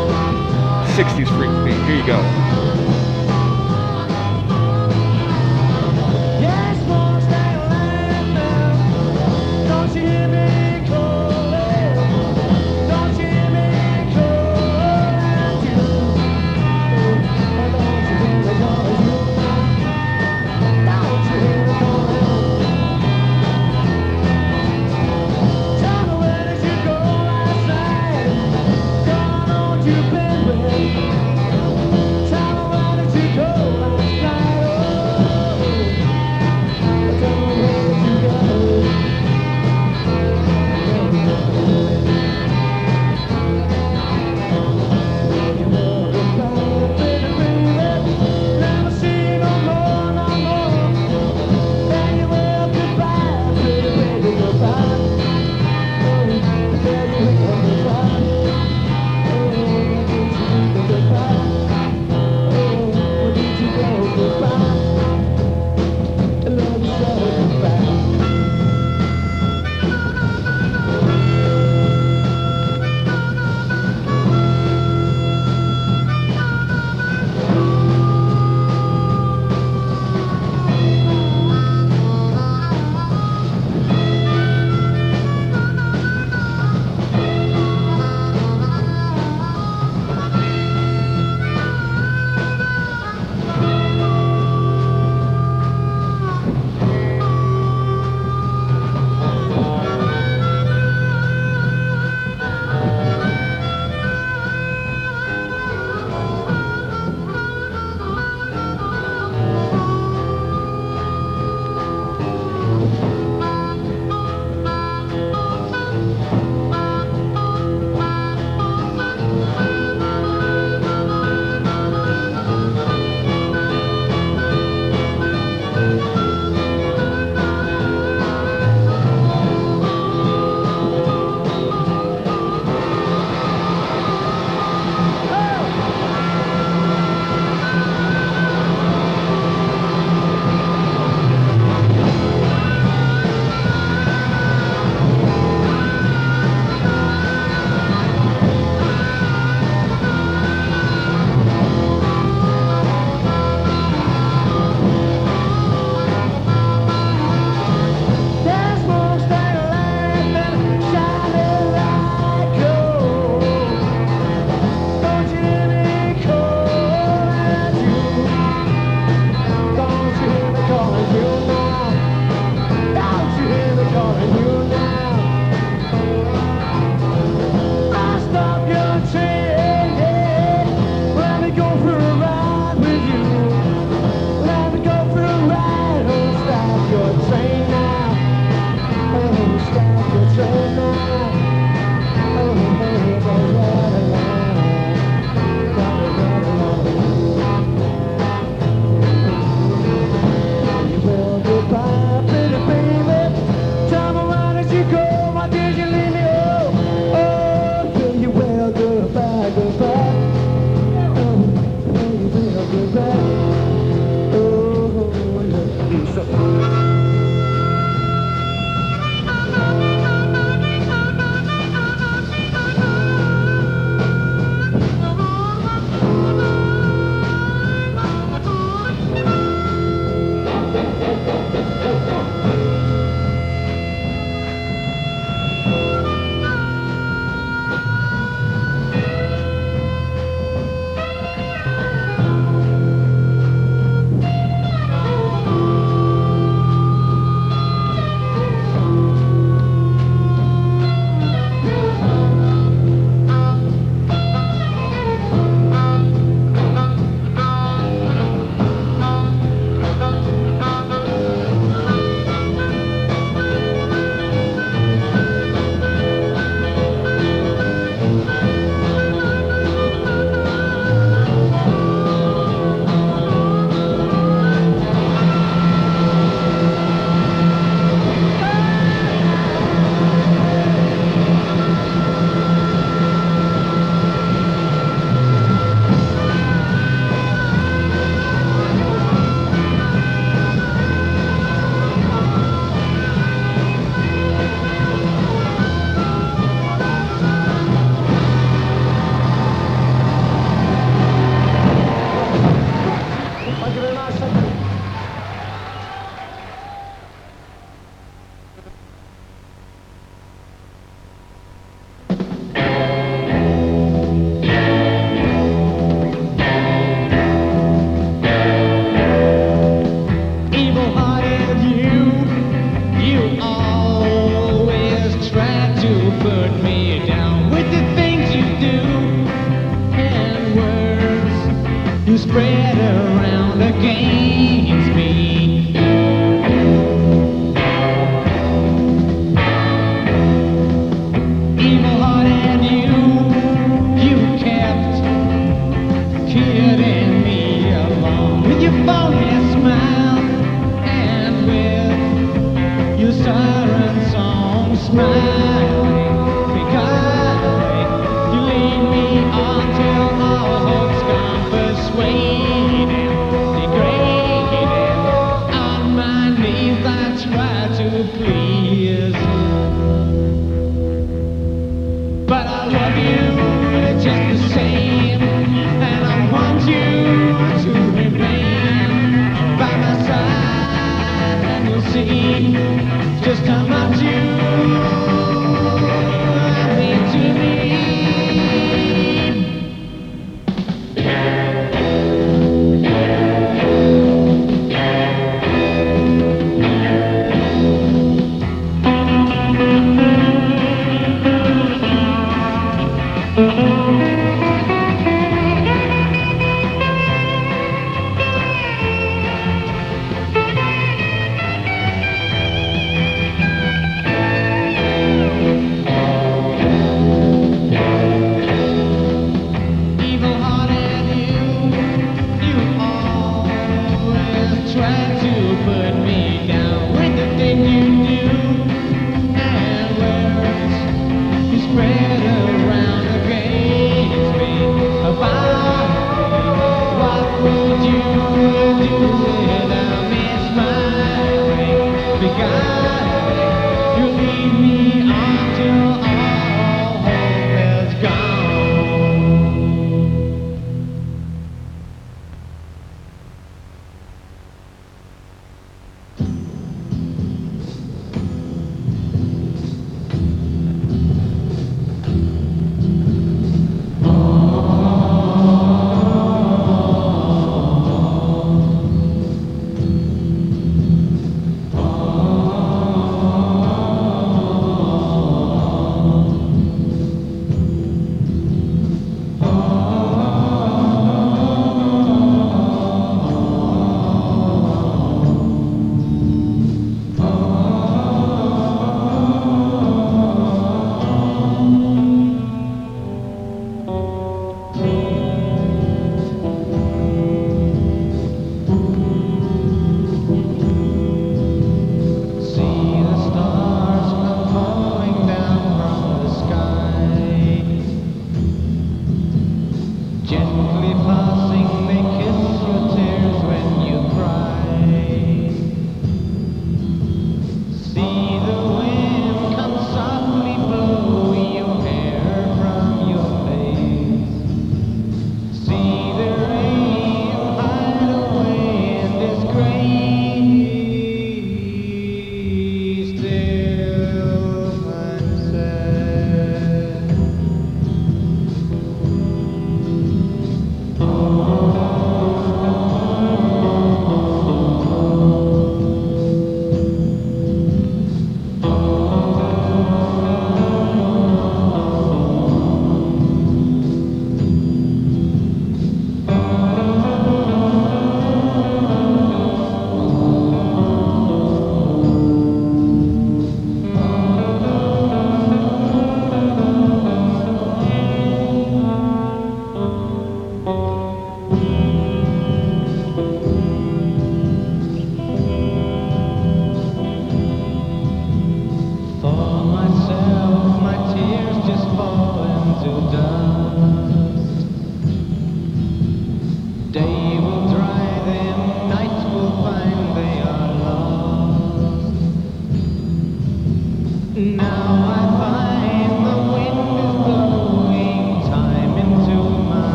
60s 0.94 1.26
freak 1.36 1.64
beat. 1.64 1.84
Here 1.86 1.96
you 1.96 2.06
go. 2.06 2.49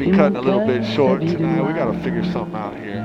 Be 0.00 0.10
cutting 0.12 0.36
a 0.36 0.40
little 0.40 0.66
bit 0.66 0.82
short 0.84 1.20
tonight. 1.20 1.60
We 1.66 1.74
gotta 1.74 1.98
figure 2.00 2.24
something 2.32 2.54
out 2.56 2.74
here. 2.74 3.04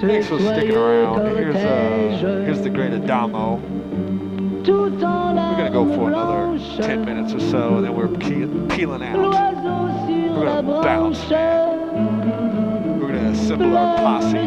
Thanks 0.00 0.28
for 0.28 0.38
sticking 0.38 0.74
around. 0.74 1.36
Here's 1.36 1.56
uh, 1.56 2.42
here's 2.46 2.62
the 2.62 2.70
great 2.70 2.94
Adamo. 2.94 3.56
We're 3.56 4.90
gonna 4.98 5.70
go 5.70 5.84
for 5.94 6.08
another 6.08 6.58
10 6.82 7.04
minutes 7.04 7.34
or 7.34 7.40
so, 7.40 7.76
and 7.76 7.84
then 7.84 7.94
we're 7.94 8.08
pe- 8.08 8.74
peeling 8.74 9.02
out. 9.02 9.18
We're 9.18 10.46
gonna 10.46 10.62
bounce. 10.82 11.28
man. 11.28 12.98
We're 12.98 13.08
gonna 13.08 13.30
assemble 13.30 13.76
our 13.76 13.96
posse, 13.98 14.38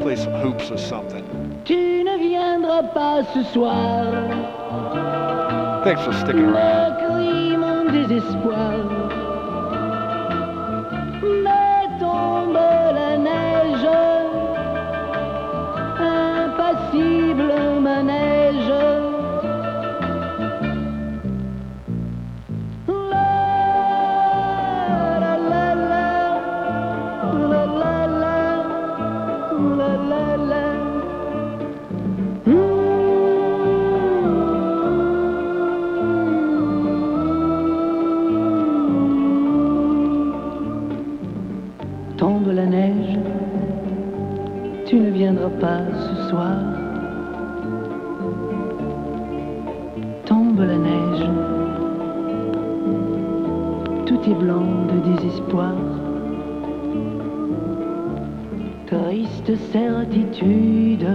play 0.00 0.16
some 0.16 0.34
hoops 0.34 0.70
or 0.70 0.78
something. 0.78 1.24
Tu 1.64 2.04
ne 2.04 2.16
viendras 2.18 2.92
pas 2.94 3.26
ce 3.34 3.42
soir. 3.52 4.12
Thanks 5.82 6.02
for 6.04 6.12
sticking 6.12 6.44
around. 6.44 6.95
désespoir. 8.06 8.95
Triste 58.86 59.56
certitude, 59.72 61.08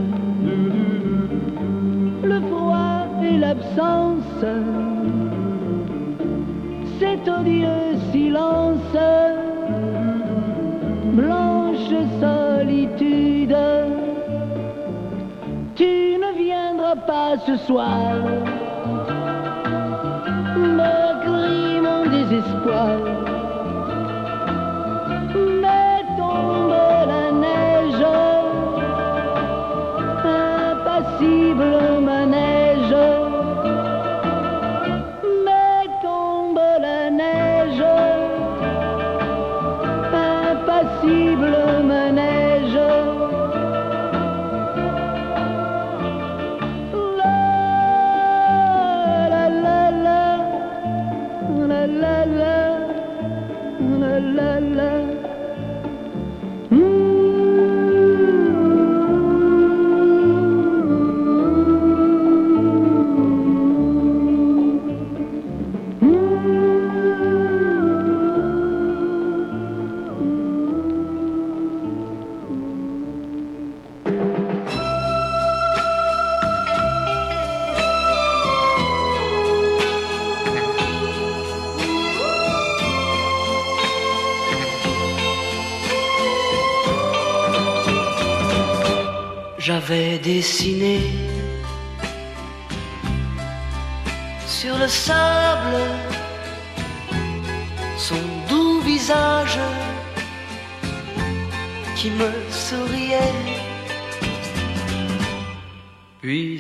le 2.22 2.42
froid 2.42 3.08
et 3.24 3.38
l'absence, 3.38 4.46
cet 7.00 7.30
odieux 7.30 7.96
silence 8.12 8.98
blanche 11.14 11.94
solitude. 12.20 13.56
Tu 15.76 16.18
ne 16.20 16.38
viendras 16.38 16.98
pas 17.08 17.38
ce 17.46 17.56
soir. 17.56 18.16
Me 20.58 21.24
crie 21.24 21.80
mon 21.80 22.04
désespoir. 22.10 23.31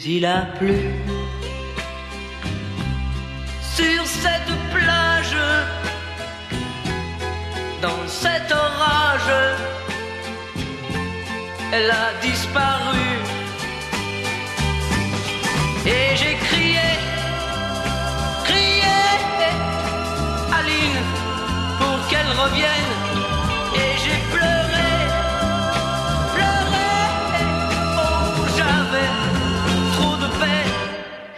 Il 0.05 0.25
a 0.25 0.41
plu 0.57 0.79
sur 3.75 4.05
cette 4.05 4.53
plage, 4.73 5.35
dans 7.81 8.07
cet 8.07 8.51
orage 8.51 9.61
elle 11.71 11.89
a 11.89 12.13
disparu. 12.21 13.07
Et 15.85 16.15
j'ai 16.15 16.35
crié, 16.35 16.89
crié, 18.43 18.83
Aline, 20.57 21.01
pour 21.79 22.07
qu'elle 22.09 22.31
revienne. 22.43 22.90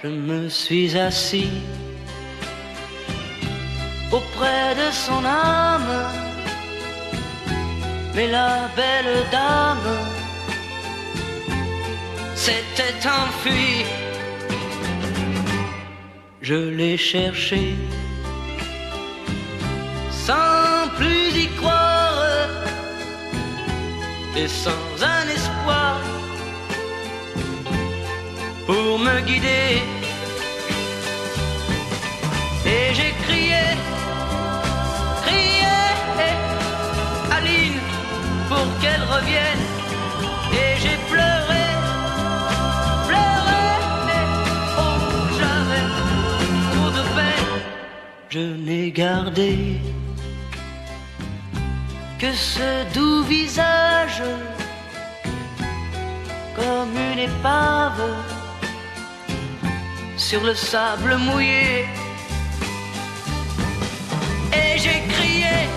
Je 0.03 0.09
me 0.09 0.49
suis 0.49 0.97
assis 0.97 1.49
auprès 4.11 4.75
de 4.75 4.91
son 4.91 5.23
âme. 5.23 5.95
Mais 8.13 8.27
la 8.27 8.69
belle 8.75 9.23
dame 9.31 9.97
s'était 12.35 13.07
enfuie. 13.07 13.85
Je 16.41 16.55
l'ai 16.77 16.97
cherché 16.97 17.73
sans 20.11 20.89
plus 20.97 21.29
y 21.43 21.47
croire 21.59 22.49
et 24.35 24.49
sans 24.49 24.85
un 25.01 25.25
espoir 25.29 26.01
pour 28.65 28.99
me 28.99 29.21
guider. 29.21 29.92
Et 32.83 32.93
j'ai 32.93 33.13
crié, 33.25 33.63
crié, 35.25 35.77
Aline, 37.31 37.79
pour 38.49 38.67
qu'elle 38.81 39.03
revienne. 39.15 39.63
Et 40.51 40.71
j'ai 40.81 40.97
pleuré, 41.11 41.65
pleuré, 43.07 43.63
oh 44.77 44.97
j'avais 45.39 45.85
trop 46.73 46.89
de 46.97 47.03
peine. 47.15 47.53
Je 48.29 48.39
n'ai 48.65 48.91
gardé 48.91 49.51
que 52.19 52.31
ce 52.33 52.69
doux 52.93 53.23
visage 53.23 54.23
comme 56.55 56.95
une 57.11 57.19
épave 57.19 58.03
sur 60.17 60.43
le 60.43 60.53
sable 60.53 61.15
mouillé. 61.17 61.85
J'ai 64.83 64.99
crié, 65.07 65.69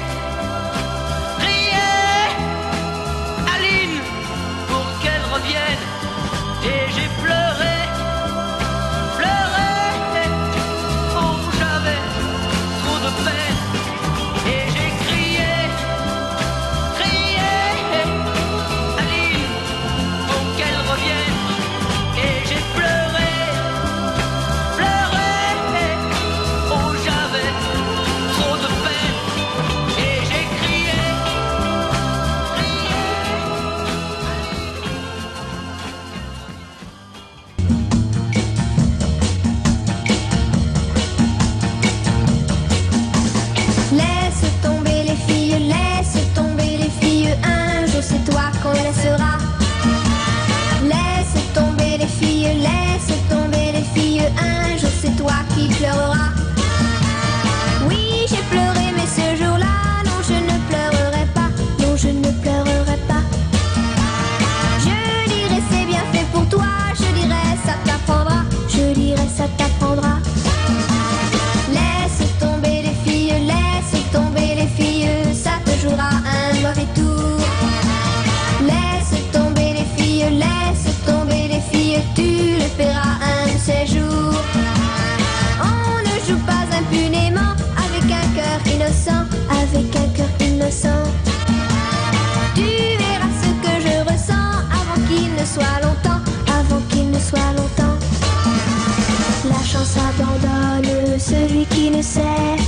celui 101.71 101.91
qui 101.91 102.66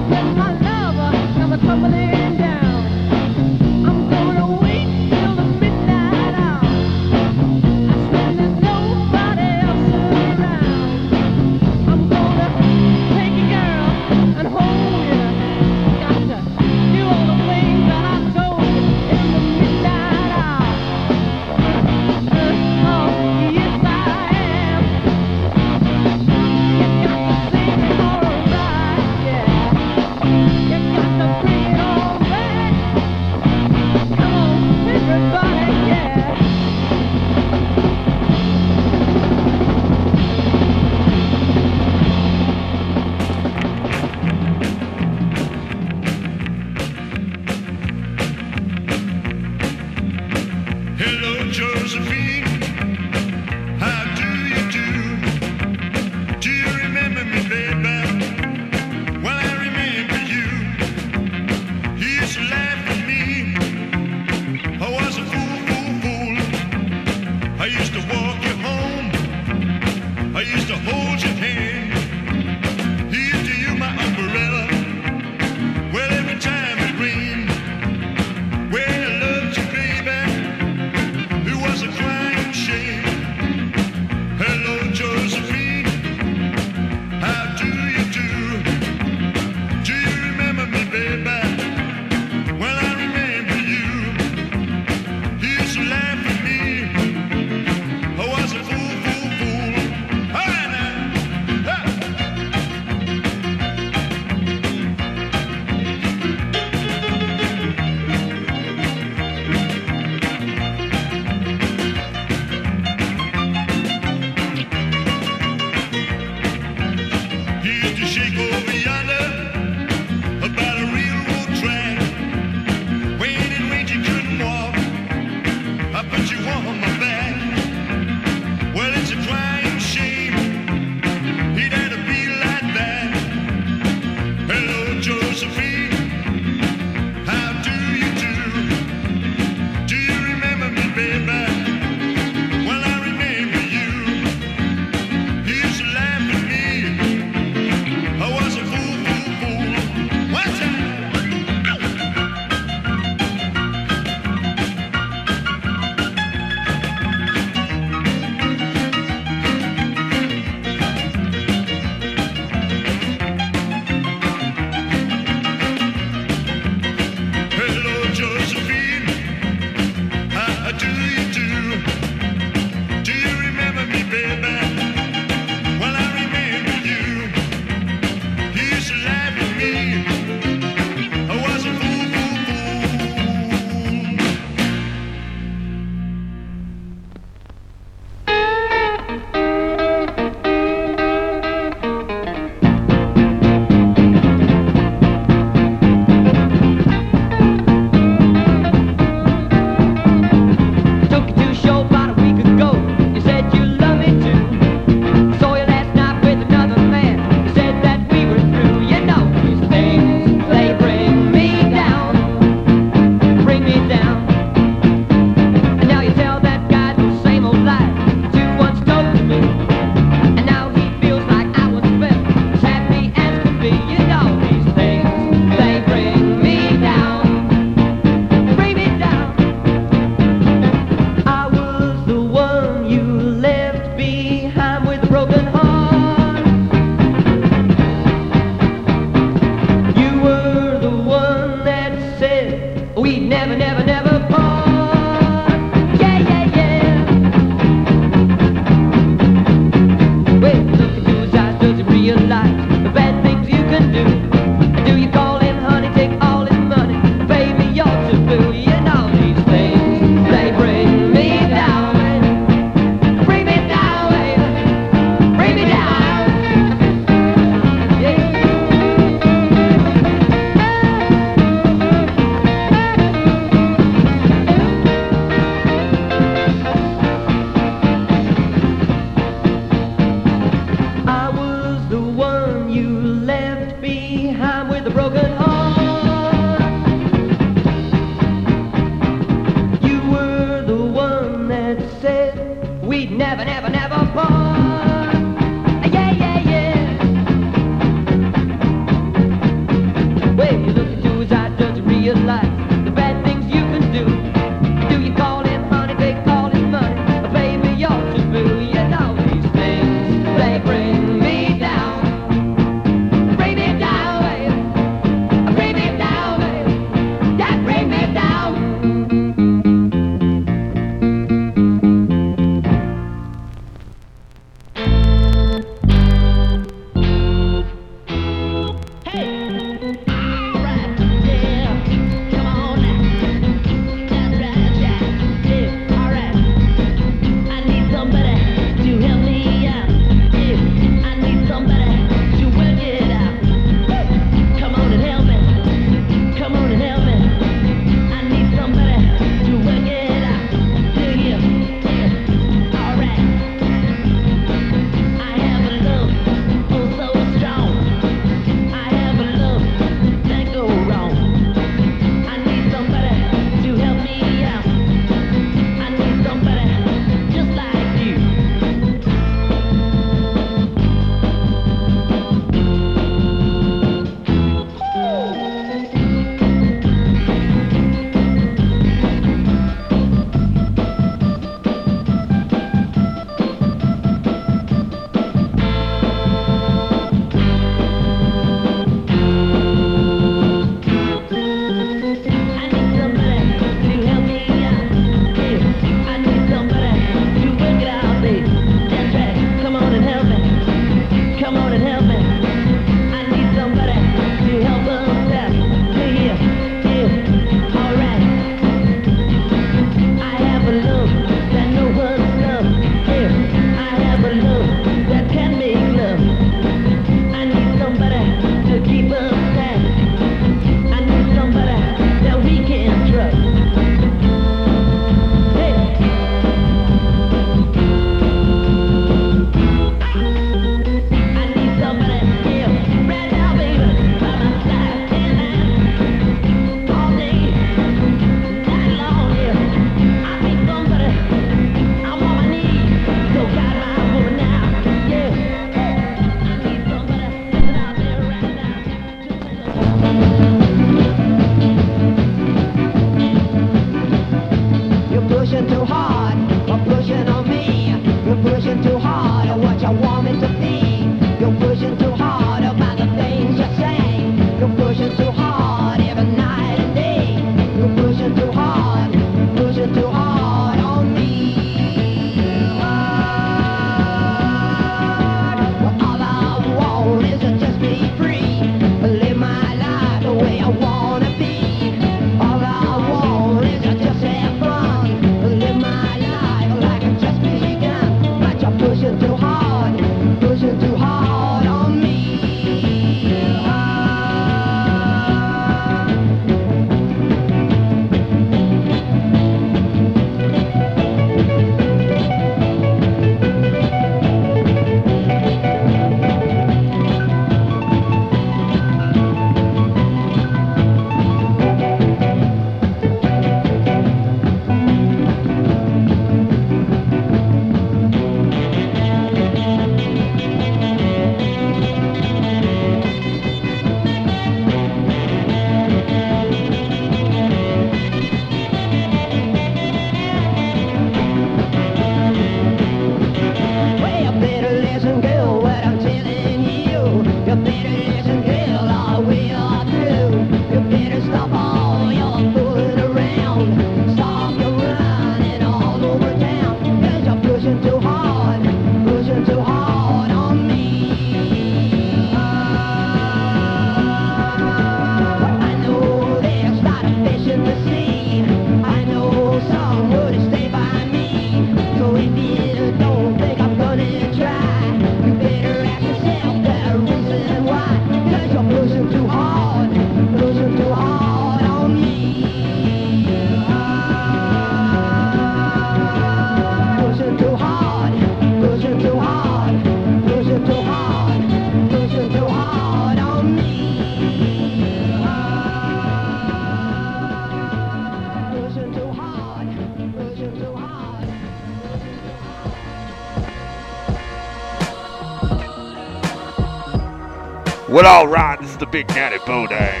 Well, 598.08 598.22
alright, 598.22 598.58
this 598.58 598.70
is 598.70 598.78
the 598.78 598.86
Big 598.86 599.06
Daddy 599.08 599.36
Bodang. 599.40 600.00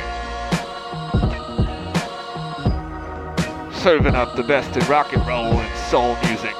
Serving 3.74 4.14
up 4.14 4.34
the 4.34 4.42
best 4.44 4.74
in 4.78 4.86
rock 4.88 5.12
and 5.12 5.26
roll 5.26 5.52
and 5.52 5.78
soul 5.90 6.16
music 6.24 6.54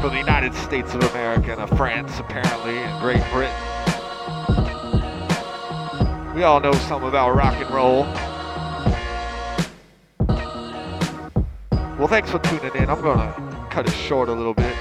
from 0.00 0.12
the 0.14 0.16
United 0.16 0.54
States 0.54 0.94
of 0.94 1.04
America 1.10 1.52
and 1.52 1.60
of 1.60 1.68
France, 1.76 2.18
apparently, 2.18 2.78
and 2.78 3.00
Great 3.02 3.22
Britain. 3.30 3.54
We 6.34 6.44
all 6.44 6.60
know 6.60 6.72
something 6.72 7.10
about 7.10 7.36
rock 7.36 7.56
and 7.56 7.70
roll. 7.70 8.04
Well, 11.98 12.08
thanks 12.08 12.30
for 12.30 12.38
tuning 12.38 12.74
in. 12.74 12.88
I'm 12.88 13.02
gonna 13.02 13.68
cut 13.70 13.86
it 13.86 13.92
short 13.92 14.30
a 14.30 14.32
little 14.32 14.54
bit. 14.54 14.74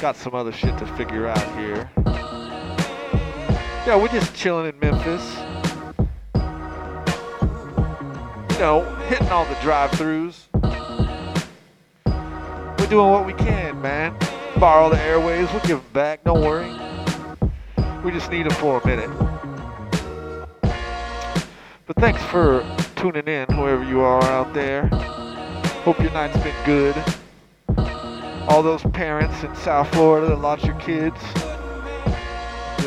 Got 0.00 0.16
some 0.16 0.34
other 0.34 0.52
shit 0.52 0.78
to 0.78 0.86
figure 0.96 1.26
out 1.26 1.58
here. 1.58 1.90
Yeah, 3.90 3.96
we're 3.96 4.06
just 4.06 4.32
chilling 4.36 4.72
in 4.72 4.78
Memphis. 4.78 5.36
You 8.52 8.58
know, 8.60 8.84
hitting 9.08 9.28
all 9.30 9.44
the 9.46 9.56
drive-throughs. 9.62 10.44
We're 12.78 12.86
doing 12.86 13.10
what 13.10 13.26
we 13.26 13.32
can, 13.32 13.82
man. 13.82 14.14
Borrow 14.60 14.90
the 14.90 15.00
airways, 15.00 15.50
we'll 15.50 15.62
give 15.62 15.92
back. 15.92 16.22
Don't 16.22 16.40
worry. 16.40 16.70
We 18.04 18.12
just 18.12 18.30
need 18.30 18.46
them 18.46 18.52
for 18.60 18.80
a 18.80 18.86
minute. 18.86 19.10
But 20.62 21.96
thanks 21.96 22.22
for 22.26 22.64
tuning 22.94 23.26
in, 23.26 23.48
whoever 23.48 23.82
you 23.82 24.02
are 24.02 24.22
out 24.22 24.54
there. 24.54 24.86
Hope 25.82 25.98
your 25.98 26.12
night's 26.12 26.38
been 26.44 26.54
good. 26.64 26.94
All 28.48 28.62
those 28.62 28.84
parents 28.92 29.42
in 29.42 29.52
South 29.56 29.92
Florida 29.92 30.28
that 30.28 30.38
lost 30.38 30.64
your 30.64 30.78
kids. 30.78 31.18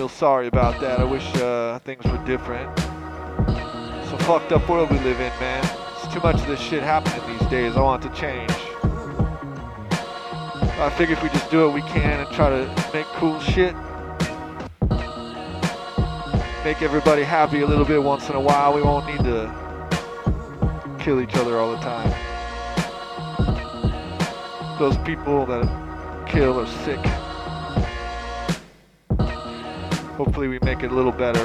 Real 0.04 0.10
sorry 0.10 0.48
about 0.48 0.82
that. 0.82 1.00
I 1.00 1.06
wish 1.06 1.34
uh, 1.36 1.80
things 1.80 2.04
were 2.04 2.22
different. 2.26 2.70
It's 2.78 4.12
a 4.12 4.18
fucked 4.26 4.52
up 4.52 4.68
world 4.68 4.92
we 4.92 5.00
live 5.00 5.18
in, 5.18 5.32
man. 5.40 5.64
It's 5.96 6.14
too 6.14 6.20
much 6.20 6.36
of 6.42 6.46
this 6.46 6.60
shit 6.60 6.84
happening 6.84 7.26
these 7.40 7.48
days. 7.48 7.78
I 7.78 7.80
want 7.80 8.04
to 8.04 8.10
change. 8.10 8.52
I 10.78 10.94
figure 10.98 11.16
if 11.16 11.24
we 11.24 11.30
just 11.30 11.50
do 11.50 11.66
what 11.66 11.74
we 11.74 11.82
can 11.84 12.20
and 12.20 12.30
try 12.36 12.50
to 12.50 12.66
make 12.94 13.06
cool 13.16 13.40
shit, 13.40 13.74
make 16.66 16.82
everybody 16.82 17.24
happy 17.24 17.62
a 17.62 17.66
little 17.66 17.86
bit 17.86 18.04
once 18.04 18.30
in 18.30 18.36
a 18.36 18.42
while, 18.42 18.74
we 18.74 18.82
won't 18.82 19.06
need 19.06 19.24
to 19.24 19.50
kill 21.00 21.22
each 21.22 21.36
other 21.36 21.60
all 21.60 21.72
the 21.72 21.78
time. 21.78 22.12
Those 24.80 24.98
people 25.06 25.46
that 25.46 26.28
kill 26.28 26.60
are 26.60 26.68
sick. 26.68 27.00
Hopefully 30.16 30.48
we 30.48 30.60
make 30.60 30.84
it 30.84 30.92
a 30.92 30.96
little 30.96 31.12
better 31.12 31.44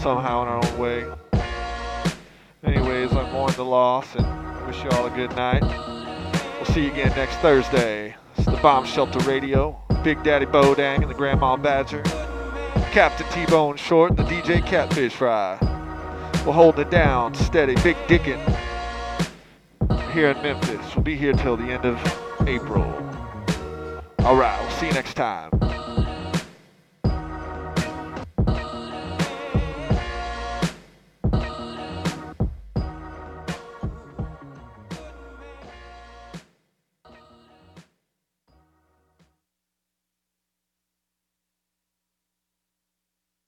somehow 0.00 0.42
in 0.42 0.48
our 0.48 0.64
own 0.64 0.78
way. 0.78 1.04
Anyways, 2.62 3.12
I'm 3.12 3.32
mourning 3.32 3.56
the 3.56 3.64
loss 3.64 4.14
and 4.14 4.66
wish 4.66 4.82
you 4.84 4.90
all 4.90 5.06
a 5.06 5.10
good 5.10 5.34
night. 5.34 5.62
We'll 6.56 6.66
see 6.66 6.84
you 6.84 6.92
again 6.92 7.10
next 7.16 7.36
Thursday. 7.36 8.14
It's 8.36 8.46
the 8.46 8.56
Bomb 8.58 8.86
Shelter 8.86 9.18
Radio, 9.28 9.80
Big 10.04 10.22
Daddy 10.22 10.46
Bodang 10.46 11.02
and 11.02 11.10
the 11.10 11.14
Grandma 11.14 11.56
Badger, 11.56 12.02
Captain 12.92 13.26
T-Bone 13.30 13.76
Short 13.76 14.10
and 14.10 14.18
the 14.18 14.24
DJ 14.24 14.64
Catfish 14.64 15.12
Fry. 15.12 15.58
We're 16.46 16.52
holding 16.52 16.82
it 16.82 16.90
down, 16.90 17.34
steady, 17.34 17.74
Big 17.82 17.96
Dickin' 18.06 18.40
here 20.12 20.30
in 20.30 20.42
Memphis. 20.42 20.94
We'll 20.94 21.04
be 21.04 21.16
here 21.16 21.32
till 21.32 21.56
the 21.56 21.64
end 21.64 21.84
of 21.84 21.98
April. 22.46 22.84
Alright, 24.20 24.60
we'll 24.60 24.70
see 24.70 24.86
you 24.86 24.92
next 24.92 25.14
time. 25.14 25.50